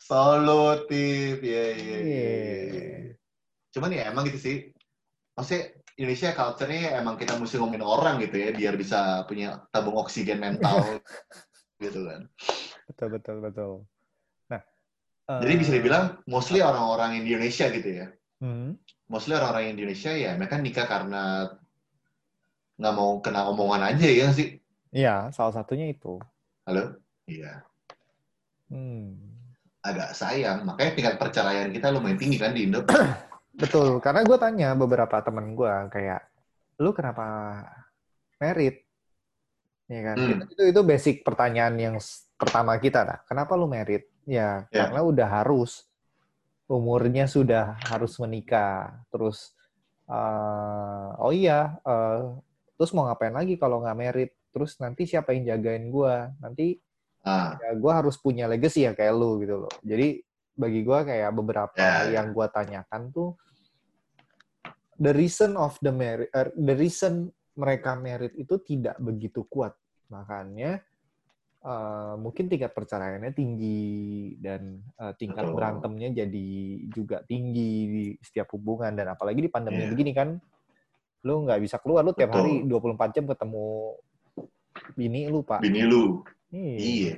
Solutif, 0.04 1.40
iya 1.40 1.64
iya. 1.80 1.98
Iya. 2.04 3.16
Cuman 3.72 3.88
ya 3.96 4.12
emang 4.12 4.28
gitu 4.28 4.36
sih. 4.36 4.56
Maksudnya 5.32 5.72
Indonesia 5.96 6.36
culture-nya 6.36 7.00
emang 7.00 7.16
kita 7.16 7.40
mesti 7.40 7.56
ngomongin 7.56 7.80
orang 7.80 8.20
gitu 8.20 8.36
ya, 8.36 8.52
biar 8.52 8.76
bisa 8.76 9.24
punya 9.24 9.64
tabung 9.72 9.96
oksigen 9.96 10.44
mental 10.44 11.00
gitu 11.84 12.04
kan. 12.04 12.28
Betul 12.84 13.08
betul 13.16 13.36
betul. 13.40 13.72
Nah, 14.52 14.60
Jadi 15.40 15.54
bisa 15.56 15.72
eh, 15.72 15.76
dibilang 15.80 16.20
mostly 16.28 16.60
orang-orang 16.60 17.24
Indonesia 17.24 17.72
gitu 17.72 17.88
ya. 17.88 18.06
hmm, 18.44 18.76
Mostly 19.08 19.32
orang-orang 19.40 19.72
Indonesia 19.72 20.12
ya 20.12 20.36
mereka 20.36 20.60
nikah 20.60 20.84
karena 20.84 21.48
nggak 22.76 22.94
mau 22.94 23.24
kena 23.24 23.48
omongan 23.48 23.96
aja 23.96 24.04
ya 24.04 24.28
sih. 24.36 24.60
Iya, 24.92 25.32
salah 25.32 25.56
satunya 25.56 25.88
itu. 25.88 26.20
Halo? 26.68 27.00
Iya. 27.24 27.64
Hmm. 28.68 29.33
Agak 29.84 30.16
sayang. 30.16 30.64
Makanya 30.64 30.92
tingkat 30.96 31.14
perceraian 31.20 31.68
kita 31.68 31.92
lumayan 31.92 32.16
tinggi 32.16 32.40
kan 32.40 32.56
di 32.56 32.64
Indo. 32.64 32.88
Betul, 33.60 34.00
karena 34.00 34.24
gue 34.26 34.38
tanya 34.40 34.68
beberapa 34.74 35.20
temen 35.22 35.54
gue 35.54 35.74
kayak, 35.92 36.26
lu 36.82 36.90
kenapa 36.90 37.24
merit? 38.40 38.82
Ya 39.86 40.00
kan, 40.10 40.16
Hmm. 40.16 40.40
itu, 40.40 40.44
itu 40.56 40.62
itu 40.74 40.80
basic 40.82 41.16
pertanyaan 41.22 41.76
yang 41.76 41.96
pertama 42.40 42.74
kita 42.80 43.04
lah. 43.04 43.18
Kenapa 43.28 43.54
lu 43.54 43.68
merit? 43.68 44.08
Ya, 44.24 44.64
Ya. 44.72 44.88
karena 44.88 45.04
udah 45.04 45.28
harus 45.28 45.84
umurnya 46.66 47.28
sudah 47.28 47.76
harus 47.86 48.16
menikah. 48.18 49.04
Terus, 49.12 49.52
eh, 50.08 51.08
oh 51.20 51.30
iya, 51.30 51.76
eh, 51.84 52.20
terus 52.74 52.90
mau 52.90 53.06
ngapain 53.06 53.36
lagi 53.36 53.54
kalau 53.60 53.84
nggak 53.84 53.98
merit? 54.00 54.30
Terus 54.50 54.80
nanti 54.80 55.04
siapa 55.06 55.30
yang 55.36 55.46
jagain 55.54 55.92
gue? 55.92 56.14
Nanti 56.40 56.80
Ah, 57.24 57.56
ya 57.56 57.72
gue 57.72 57.92
harus 57.92 58.20
punya 58.20 58.44
legacy 58.44 58.84
ya 58.84 58.92
kayak 58.92 59.14
lu 59.16 59.40
gitu 59.40 59.64
loh. 59.64 59.72
Jadi 59.80 60.20
bagi 60.54 60.84
gue 60.84 60.98
kayak 61.02 61.30
beberapa 61.32 61.74
Ya, 61.74 62.04
ya. 62.06 62.20
yang 62.20 62.30
gue 62.30 62.46
tanyakan 62.46 63.10
tuh 63.10 63.34
the 64.94 65.10
reason 65.10 65.56
of 65.56 65.74
the 65.82 65.90
merit, 65.90 66.30
er, 66.30 66.52
the 66.54 66.76
reason 66.76 67.26
mereka 67.56 67.96
merit 67.96 68.36
itu 68.36 68.60
tidak 68.62 68.94
begitu 69.00 69.42
kuat. 69.48 69.72
Makanya 70.12 70.84
eh, 71.64 72.14
mungkin 72.20 72.46
tingkat 72.46 72.76
perceraiannya 72.76 73.32
tinggi 73.32 73.88
dan 74.38 74.84
eh, 75.00 75.12
tingkat 75.16 75.48
Betul. 75.48 75.56
berantemnya 75.56 76.08
jadi 76.12 76.48
juga 76.92 77.24
tinggi 77.24 77.72
di 77.88 78.04
setiap 78.20 78.52
hubungan 78.52 78.92
dan 78.92 79.10
apalagi 79.10 79.40
di 79.40 79.50
pandemi 79.50 79.82
Iya. 79.82 79.90
begini 79.90 80.12
kan 80.12 80.36
lu 81.24 81.48
nggak 81.48 81.56
bisa 81.64 81.80
keluar 81.80 82.04
lu 82.04 82.12
tiap 82.12 82.36
Betul. 82.36 82.68
hari 82.68 82.68
24 82.68 83.16
jam 83.16 83.24
ketemu 83.24 83.96
bini 84.92 85.32
lu 85.32 85.40
pak 85.40 85.64
bini 85.64 85.88
lu. 85.88 86.20
Iya. 86.54 86.74
Iya. 86.78 87.14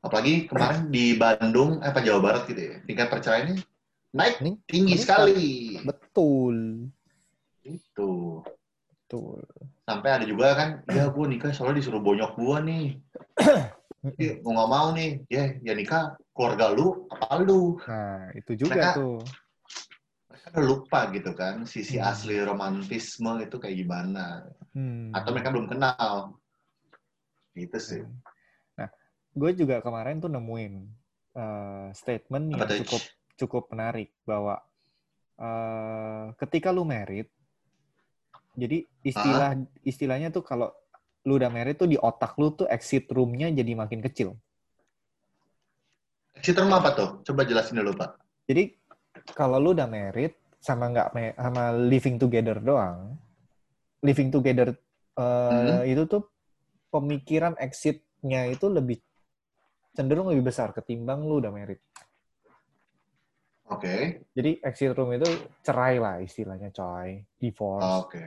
Apalagi 0.00 0.48
kemarin 0.48 0.88
di 0.88 1.12
Bandung, 1.14 1.84
eh, 1.84 1.90
apa 1.92 2.00
Jawa 2.00 2.20
Barat 2.24 2.42
gitu 2.48 2.56
ya. 2.62 2.74
Tingkat 2.88 3.06
perceraiannya 3.12 3.60
naik 4.16 4.36
Nih, 4.40 4.54
tinggi 4.64 4.96
sekali. 4.96 5.76
Betul. 5.84 6.88
Itu. 7.60 8.40
Betul. 8.88 9.44
Sampai 9.84 10.08
ada 10.16 10.24
juga 10.24 10.56
kan, 10.56 10.68
ya 10.88 11.08
gue 11.08 11.24
nikah 11.28 11.52
soalnya 11.52 11.84
disuruh 11.84 12.00
bonyok 12.00 12.32
gue 12.36 12.56
nih. 12.64 12.86
Iya, 13.98 14.38
gue 14.38 14.52
nggak 14.54 14.70
mau 14.70 14.94
nih. 14.94 15.26
Ya, 15.26 15.58
ya 15.58 15.74
nikah 15.74 16.14
keluarga 16.30 16.70
lu, 16.70 17.10
apa 17.10 17.42
lu? 17.42 17.82
Nah, 17.82 18.30
itu 18.30 18.54
juga 18.54 18.78
Mereka- 18.78 18.94
tuh. 18.94 19.18
Mereka 20.30 20.46
udah 20.54 20.64
lupa 20.64 21.00
gitu 21.10 21.30
kan, 21.34 21.66
sisi 21.66 21.98
Hmm. 21.98 22.06
asli 22.06 22.38
romantisme 22.38 23.42
itu 23.42 23.58
kayak 23.58 23.74
gimana. 23.74 24.46
Hmm. 24.70 25.10
Atau 25.10 25.34
mereka 25.34 25.50
belum 25.50 25.66
kenal. 25.66 26.38
Gitu 27.58 27.78
sih. 27.82 28.00
Nah, 28.06 28.22
gue 29.38 29.50
juga 29.54 29.78
kemarin 29.78 30.18
tuh 30.18 30.30
nemuin 30.30 30.74
eh, 31.38 31.88
statement 31.94 32.46
Apa 32.58 32.74
yang 32.74 32.82
cukup 32.84 33.02
cukup 33.38 33.62
menarik 33.70 34.10
bahwa 34.26 34.58
eh, 35.38 36.24
ketika 36.42 36.74
lu 36.74 36.82
merit, 36.82 37.30
jadi 38.58 38.82
istilah 39.06 39.54
istilahnya 39.86 40.34
tuh 40.34 40.42
kalau 40.42 40.74
lu 41.22 41.38
udah 41.38 41.50
merit 41.50 41.78
tuh 41.78 41.86
di 41.86 41.94
otak 41.94 42.34
lu 42.36 42.50
tuh 42.58 42.66
exit 42.66 43.06
room-nya 43.14 43.54
jadi 43.54 43.78
makin 43.78 44.02
kecil. 44.02 44.34
Exit 46.34 46.58
room 46.58 46.74
apa 46.74 46.94
tuh? 46.94 47.08
Coba 47.22 47.46
jelasin 47.46 47.78
dulu, 47.78 47.94
Pak. 47.94 48.18
Jadi 48.50 48.74
kalau 49.34 49.62
lu 49.62 49.74
udah 49.74 49.86
merit 49.86 50.34
sama 50.58 50.90
nggak 50.90 51.14
sama 51.38 51.64
living 51.70 52.18
together 52.18 52.58
doang, 52.58 53.14
living 54.02 54.34
together 54.34 54.74
eh, 55.14 55.82
itu 55.86 56.02
tuh 56.10 56.26
pemikiran 56.90 57.54
exitnya 57.62 58.48
itu 58.50 58.66
lebih 58.66 58.98
cenderung 59.98 60.30
lebih 60.30 60.46
besar 60.46 60.70
ketimbang 60.70 61.26
lu 61.26 61.42
udah 61.42 61.50
merit. 61.50 61.82
Oke. 63.66 64.22
Jadi 64.30 64.62
exit 64.62 64.94
room 64.94 65.10
itu 65.18 65.26
cerai 65.66 65.98
lah 65.98 66.22
istilahnya 66.22 66.70
coy, 66.70 67.26
divorce. 67.34 68.06
Oke. 68.06 68.22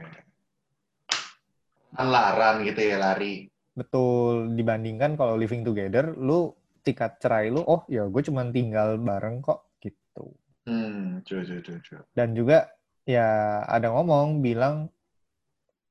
Kan 1.95 2.07
laran 2.11 2.67
gitu 2.67 2.83
ya, 2.83 2.99
lari. 2.99 3.47
Betul 3.71 4.51
dibandingkan 4.51 5.15
kalau 5.15 5.39
living 5.39 5.63
together, 5.63 6.11
lu 6.19 6.51
tingkat 6.83 7.15
cerai 7.23 7.47
lu, 7.47 7.63
oh 7.63 7.87
ya 7.87 8.03
gue 8.03 8.21
cuma 8.27 8.43
tinggal 8.51 8.99
bareng 8.99 9.39
kok 9.39 9.71
gitu. 9.79 10.35
Hmm, 10.67 11.23
cuy, 11.23 11.41
cuy, 11.47 11.59
cuy, 11.63 11.79
cuy. 11.79 12.03
Dan 12.11 12.35
juga 12.35 12.67
ya 13.07 13.63
ada 13.63 13.95
ngomong 13.95 14.43
bilang 14.43 14.91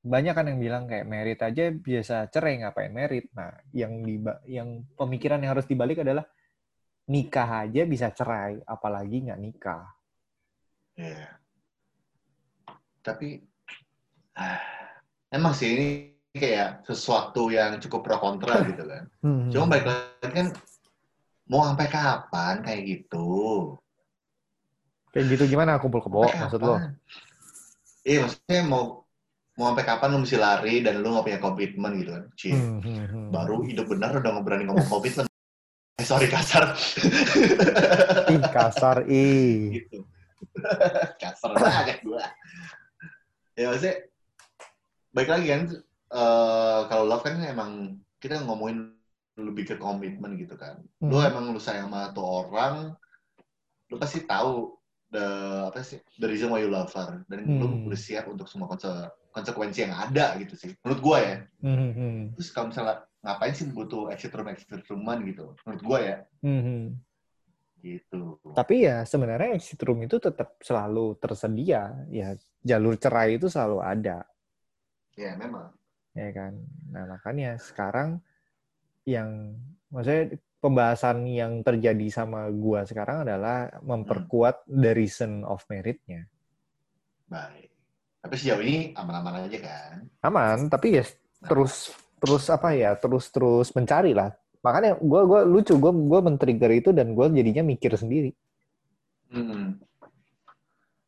banyak 0.01 0.33
kan 0.33 0.49
yang 0.49 0.61
bilang 0.61 0.85
kayak 0.89 1.05
merit 1.05 1.41
aja 1.45 1.69
biasa 1.69 2.33
cerai 2.33 2.65
ngapain 2.65 2.93
merit. 2.93 3.29
Nah, 3.37 3.53
yang 3.77 4.01
di 4.01 4.17
yang 4.49 4.85
pemikiran 4.97 5.41
yang 5.45 5.53
harus 5.53 5.69
dibalik 5.69 6.01
adalah 6.01 6.25
nikah 7.11 7.69
aja 7.69 7.83
bisa 7.85 8.09
cerai, 8.17 8.65
apalagi 8.65 9.29
nggak 9.29 9.41
nikah. 9.41 9.85
Iya. 10.97 11.37
Tapi 13.05 13.45
ah, 14.41 14.61
emang 15.29 15.53
sih 15.53 15.69
ini 15.77 15.89
kayak 16.33 16.87
sesuatu 16.89 17.53
yang 17.53 17.77
cukup 17.83 18.01
pro 18.01 18.17
kontra 18.17 18.63
gitu 18.73 18.89
kan. 18.89 19.05
Hmm. 19.21 19.53
Cuma 19.53 19.69
balik 19.69 19.85
lagi 19.85 20.33
kan 20.33 20.49
mau 21.45 21.67
sampai 21.69 21.89
kapan 21.93 22.55
kayak 22.65 22.83
gitu? 22.89 23.29
Kayak 25.13 25.27
gitu 25.37 25.45
gimana 25.59 25.77
kumpul 25.77 26.01
kebo 26.01 26.25
maksud 26.25 26.61
lo? 26.63 26.79
Iya 28.07 28.25
maksudnya 28.25 28.63
mau 28.65 29.00
mau 29.61 29.69
sampai 29.69 29.85
kapan 29.85 30.09
lu 30.11 30.25
mesti 30.25 30.37
lari 30.37 30.81
dan 30.81 30.95
lu 30.99 31.13
nggak 31.13 31.21
punya 31.23 31.37
komitmen 31.39 31.93
gitu 32.01 32.11
kan? 32.11 32.25
Cie, 32.33 32.57
Hmm, 32.57 32.81
hmm, 32.81 33.05
hmm. 33.05 33.29
baru 33.29 33.61
hidup 33.63 33.87
benar 33.87 34.17
udah 34.17 34.31
nggak 34.33 34.45
berani 34.49 34.65
ngomong 34.65 34.89
komitmen. 34.89 35.29
Eh 35.95 36.07
sorry 36.07 36.27
kasar. 36.27 36.73
Ih, 38.27 38.41
kasar 38.49 38.97
ih. 39.05 39.77
gitu. 39.77 40.01
kasar 41.23 41.53
banget 41.53 42.01
gua. 42.01 42.25
Ya 43.53 43.69
maksudnya 43.69 44.09
baik 45.13 45.29
lagi 45.29 45.47
kan 45.47 45.63
eh, 46.11 46.81
kalau 46.89 47.05
love 47.05 47.21
kan 47.21 47.37
emang 47.39 47.71
kita 48.17 48.41
ngomongin 48.41 48.97
lebih 49.37 49.65
ke 49.67 49.77
komitmen 49.77 50.37
gitu 50.37 50.57
kan. 50.57 50.81
Lu 50.99 51.17
Hmm. 51.17 51.29
emang 51.29 51.45
lu 51.53 51.61
sayang 51.61 51.89
sama 51.89 52.11
tuh 52.11 52.25
orang, 52.25 52.97
lu 53.87 53.97
pasti 53.97 54.25
tahu 54.25 54.73
the 55.11 55.27
apa 55.67 55.83
sih 55.83 55.99
the 56.17 56.25
reason 56.25 56.49
why 56.49 56.63
you 56.63 56.71
love 56.71 56.89
her 56.91 57.21
dan 57.27 57.45
lu 57.45 57.67
Hmm. 57.67 57.85
udah 57.85 57.99
siap 57.99 58.25
untuk 58.25 58.47
semua 58.47 58.65
konse- 58.67 59.11
konsekuensi 59.31 59.87
yang 59.87 59.95
ada 59.95 60.35
gitu 60.39 60.55
sih. 60.59 60.71
Menurut 60.83 61.01
gua 61.01 61.19
ya. 61.23 61.37
Hmm, 61.63 61.77
hmm, 61.79 61.93
hmm. 61.95 62.19
Terus 62.39 62.49
kalau 62.51 62.67
misalnya 62.71 62.97
ngapain 63.21 63.53
sih 63.55 63.67
butuh 63.71 64.09
exit 64.11 64.33
room 64.33 64.49
exit 64.49 64.83
rooman 64.91 65.19
gitu? 65.27 65.55
Menurut 65.65 65.83
gua 65.85 65.99
ya 66.03 66.17
Hmm, 66.43 66.63
hmm. 66.63 66.85
gitu. 67.81 68.23
Tapi 68.53 68.75
ya 68.85 69.05
sebenarnya 69.05 69.57
exit 69.57 69.81
room 69.87 70.05
itu 70.05 70.17
tetap 70.21 70.57
selalu 70.61 71.17
tersedia. 71.17 71.95
Ya 72.11 72.35
jalur 72.61 72.99
cerai 73.01 73.41
itu 73.41 73.49
selalu 73.49 73.81
ada, 73.81 74.27
Ya 75.17 75.33
memang. 75.37 75.73
ya 76.13 76.29
kan. 76.33 76.53
Nah 76.93 77.05
makanya 77.09 77.57
sekarang 77.57 78.21
yang 79.09 79.57
maksudnya 79.89 80.37
pembahasan 80.61 81.25
yang 81.25 81.65
terjadi 81.65 82.05
sama 82.13 82.53
gua 82.53 82.85
sekarang 82.85 83.25
adalah 83.25 83.73
memperkuat 83.81 84.69
the 84.69 84.93
reason 84.93 85.41
of 85.49 85.65
merit-nya. 85.73 86.29
Baik. 87.31 87.70
Tapi 88.21 88.35
sejauh 88.37 88.61
ini 88.61 88.93
aman-aman 88.93 89.49
aja 89.49 89.59
kan? 89.65 89.95
Aman, 90.21 90.69
tapi 90.69 91.01
ya 91.01 91.05
terus 91.49 91.97
terus 92.21 92.45
apa 92.53 92.77
ya 92.77 92.93
terus 93.01 93.33
terus 93.33 93.73
mencari 93.73 94.13
lah. 94.13 94.29
Makanya 94.61 95.01
gua 95.01 95.25
gua 95.25 95.41
lucu 95.49 95.73
gua 95.81 95.89
gua 95.89 96.21
men-trigger 96.21 96.69
itu 96.77 96.93
dan 96.93 97.17
gua 97.17 97.33
jadinya 97.33 97.65
mikir 97.65 97.97
sendiri. 97.97 98.37
Hmm. 99.33 99.81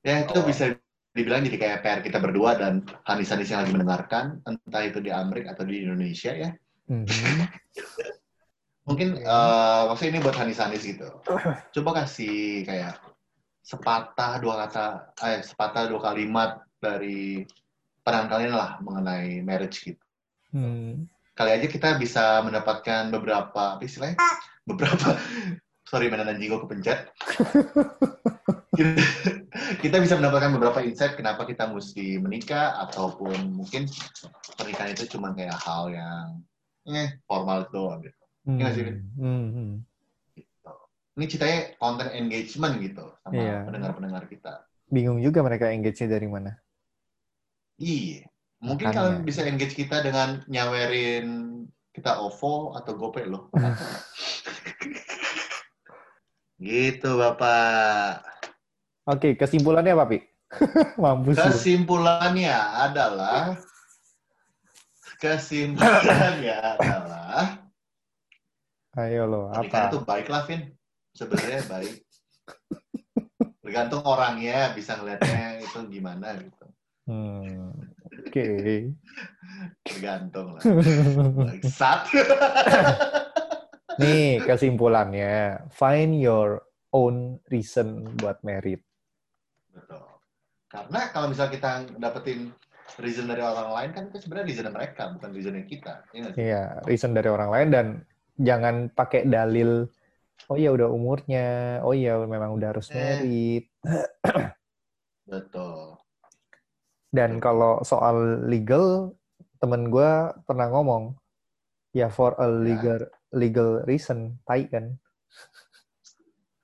Ya 0.01 0.25
itu 0.25 0.33
Oh. 0.41 0.47
bisa 0.49 0.73
dibilang 1.13 1.45
jadi 1.45 1.59
kayak 1.61 1.79
PR 1.85 2.01
kita 2.01 2.17
berdua 2.17 2.57
dan 2.57 2.89
Hanis-Hanis 3.05 3.53
yang 3.53 3.61
lagi 3.61 3.77
mendengarkan, 3.77 4.41
entah 4.49 4.83
itu 4.83 4.99
di 5.05 5.13
Amerika 5.13 5.53
atau 5.53 5.69
di 5.69 5.85
Indonesia 5.85 6.33
ya. 6.33 6.51
Mhm. 6.89 7.05
Mungkin 8.89 9.21
eh, 9.21 9.83
maksudnya 9.87 10.11
ini 10.17 10.21
buat 10.25 10.35
Hanis-Hanis 10.35 10.83
gitu. 10.83 11.09
Coba 11.77 11.91
kasih 12.03 12.65
kayak 12.65 12.99
sepatah 13.63 14.41
dua 14.43 14.67
kata, 14.67 15.13
eh 15.23 15.45
sepatah 15.45 15.87
dua 15.93 16.01
kalimat 16.03 16.59
dari 16.83 17.47
peran 18.03 18.27
kalian 18.27 18.53
lah 18.53 18.83
mengenai 18.83 19.39
marriage 19.41 19.87
gitu. 19.87 20.03
Hmm. 20.51 21.07
kali 21.33 21.49
aja 21.55 21.65
kita 21.65 21.97
bisa 21.97 22.45
mendapatkan 22.45 23.09
beberapa 23.09 23.79
apa 23.79 23.81
istilahnya 23.81 24.21
beberapa 24.69 25.17
sorry 25.89 26.13
mainan 26.13 26.29
anjing 26.29 26.53
gue 26.53 26.61
kepencet 26.61 27.09
kita, 28.77 29.01
kita 29.81 29.97
bisa 29.97 30.21
mendapatkan 30.21 30.53
beberapa 30.53 30.85
insight 30.85 31.17
kenapa 31.17 31.49
kita 31.49 31.73
mesti 31.73 32.21
menikah 32.21 32.77
ataupun 32.85 33.49
mungkin 33.49 33.89
pernikahan 34.61 34.93
itu 34.93 35.09
cuma 35.17 35.33
kayak 35.33 35.57
hal 35.57 35.89
yang 35.89 36.45
eh 36.85 37.17
formal 37.25 37.65
doang 37.73 38.03
gitu 38.05 38.19
Hmm. 38.43 38.59
Iya 38.59 38.69
sih, 38.75 38.83
Vin? 38.83 38.97
Hmm, 39.15 39.47
hmm. 39.55 39.73
gitu. 40.35 40.73
Ini 41.15 41.25
ceritanya 41.31 41.59
konten 41.79 42.09
engagement 42.11 42.75
gitu 42.83 43.07
sama 43.23 43.39
Iya. 43.39 43.63
pendengar-pendengar 43.71 44.27
kita. 44.27 44.67
Bingung 44.91 45.23
juga 45.23 45.47
mereka 45.47 45.71
engage-nya 45.71 46.19
dari 46.19 46.27
mana. 46.27 46.59
Iya. 47.83 48.31
Mungkin 48.63 48.95
Makanya. 48.95 49.03
kalian 49.03 49.23
bisa 49.27 49.43
engage 49.43 49.75
kita 49.75 50.07
dengan 50.07 50.47
nyawerin 50.47 51.27
kita 51.91 52.23
OVO 52.23 52.79
atau 52.79 52.95
GoPay 52.95 53.27
loh. 53.27 53.51
gitu 56.63 57.19
Bapak. 57.19 58.23
Oke, 59.11 59.35
kesimpulannya 59.35 59.99
apa, 59.99 60.07
Pi? 60.07 60.23
Mampus. 61.03 61.43
Kesimpulannya 61.43 62.55
adalah 62.55 63.59
kesimpulannya 65.19 66.57
adalah 66.79 67.59
Ayo 68.93 69.25
lo, 69.25 69.49
pernikahan 69.49 69.89
apa? 69.89 69.89
itu 69.89 69.99
baik 70.05 70.27
lah, 70.29 70.45
Vin. 70.45 70.69
Sebenarnya 71.17 71.65
baik. 71.65 72.05
Tergantung 73.65 74.05
orangnya 74.05 74.77
bisa 74.77 75.01
ngelihatnya 75.01 75.65
itu 75.65 75.81
gimana 75.89 76.37
gitu. 76.37 76.69
Hmm, 77.03 77.75
Oke. 78.07 78.47
Tergantung 79.83 80.55
lah. 80.55 80.63
Bangsat. 81.51 82.01
Nih, 84.01 84.41
kesimpulannya. 84.41 85.67
Find 85.75 86.17
your 86.17 86.63
own 86.95 87.43
reason 87.51 88.07
buat 88.17 88.41
merit. 88.47 88.81
Betul. 89.75 90.05
Karena 90.71 91.01
kalau 91.13 91.29
misal 91.29 91.53
kita 91.53 91.85
dapetin 91.99 92.55
reason 93.01 93.29
dari 93.29 93.43
orang 93.45 93.73
lain 93.73 93.91
kan 93.93 94.03
itu 94.09 94.19
sebenarnya 94.23 94.47
reason 94.49 94.73
mereka, 94.73 95.03
bukan 95.13 95.31
reason 95.33 95.57
kita. 95.67 95.95
Iya 96.13 96.27
sih? 96.33 96.41
Iya, 96.41 96.63
reason 96.87 97.13
dari 97.13 97.29
orang 97.29 97.51
lain 97.53 97.69
dan 97.69 97.87
jangan 98.41 98.75
pakai 98.89 99.29
dalil 99.29 99.85
oh 100.49 100.57
ya 100.57 100.73
udah 100.73 100.89
umurnya, 100.89 101.81
oh 101.85 101.93
ya 101.93 102.17
memang 102.25 102.57
udah 102.57 102.69
harus 102.73 102.89
Eh. 102.93 102.97
merit. 102.97 103.65
Betul. 105.29 105.92
Dan 107.13 107.45
kalau 107.45 107.85
soal 107.85 108.49
legal, 108.49 109.13
temen 109.61 109.93
gue 109.93 110.33
pernah 110.49 110.73
ngomong, 110.73 111.13
ya 111.93 112.09
for 112.09 112.33
a 112.41 112.49
legal 112.49 113.05
legal 113.37 113.85
reason, 113.85 114.41
tai 114.49 114.65
kan. 114.73 114.97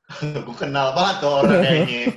Gue 0.48 0.56
kenal 0.56 0.96
banget 0.96 1.14
tuh 1.20 1.30
orang 1.44 1.60
kayaknya. 1.60 2.04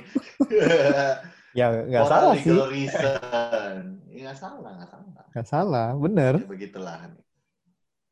Ya 1.52 1.68
nggak 1.68 2.08
salah 2.08 2.32
sih, 2.40 2.48
legal 2.48 2.72
reason. 2.72 4.00
Ya, 4.08 4.32
nggak 4.32 4.38
salah, 4.40 4.72
nggak 4.72 4.88
salah. 4.88 5.24
nggak 5.36 5.46
salah, 5.52 5.88
bener. 6.00 6.34
Ya, 6.40 6.48
begitulah. 6.48 6.98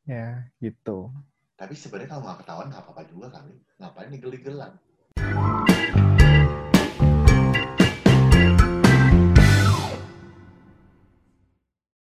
Ya 0.05 0.45
gitu. 0.61 1.09
Tapi 1.57 1.73
sebenarnya 1.73 2.13
kalau 2.13 2.29
nggak 2.29 2.45
ketahuan 2.45 2.67
nggak 2.69 2.83
apa-apa 2.85 3.01
juga 3.09 3.27
kali. 3.33 3.57
Ngapain 3.81 4.09
legal-legalan? 4.13 4.71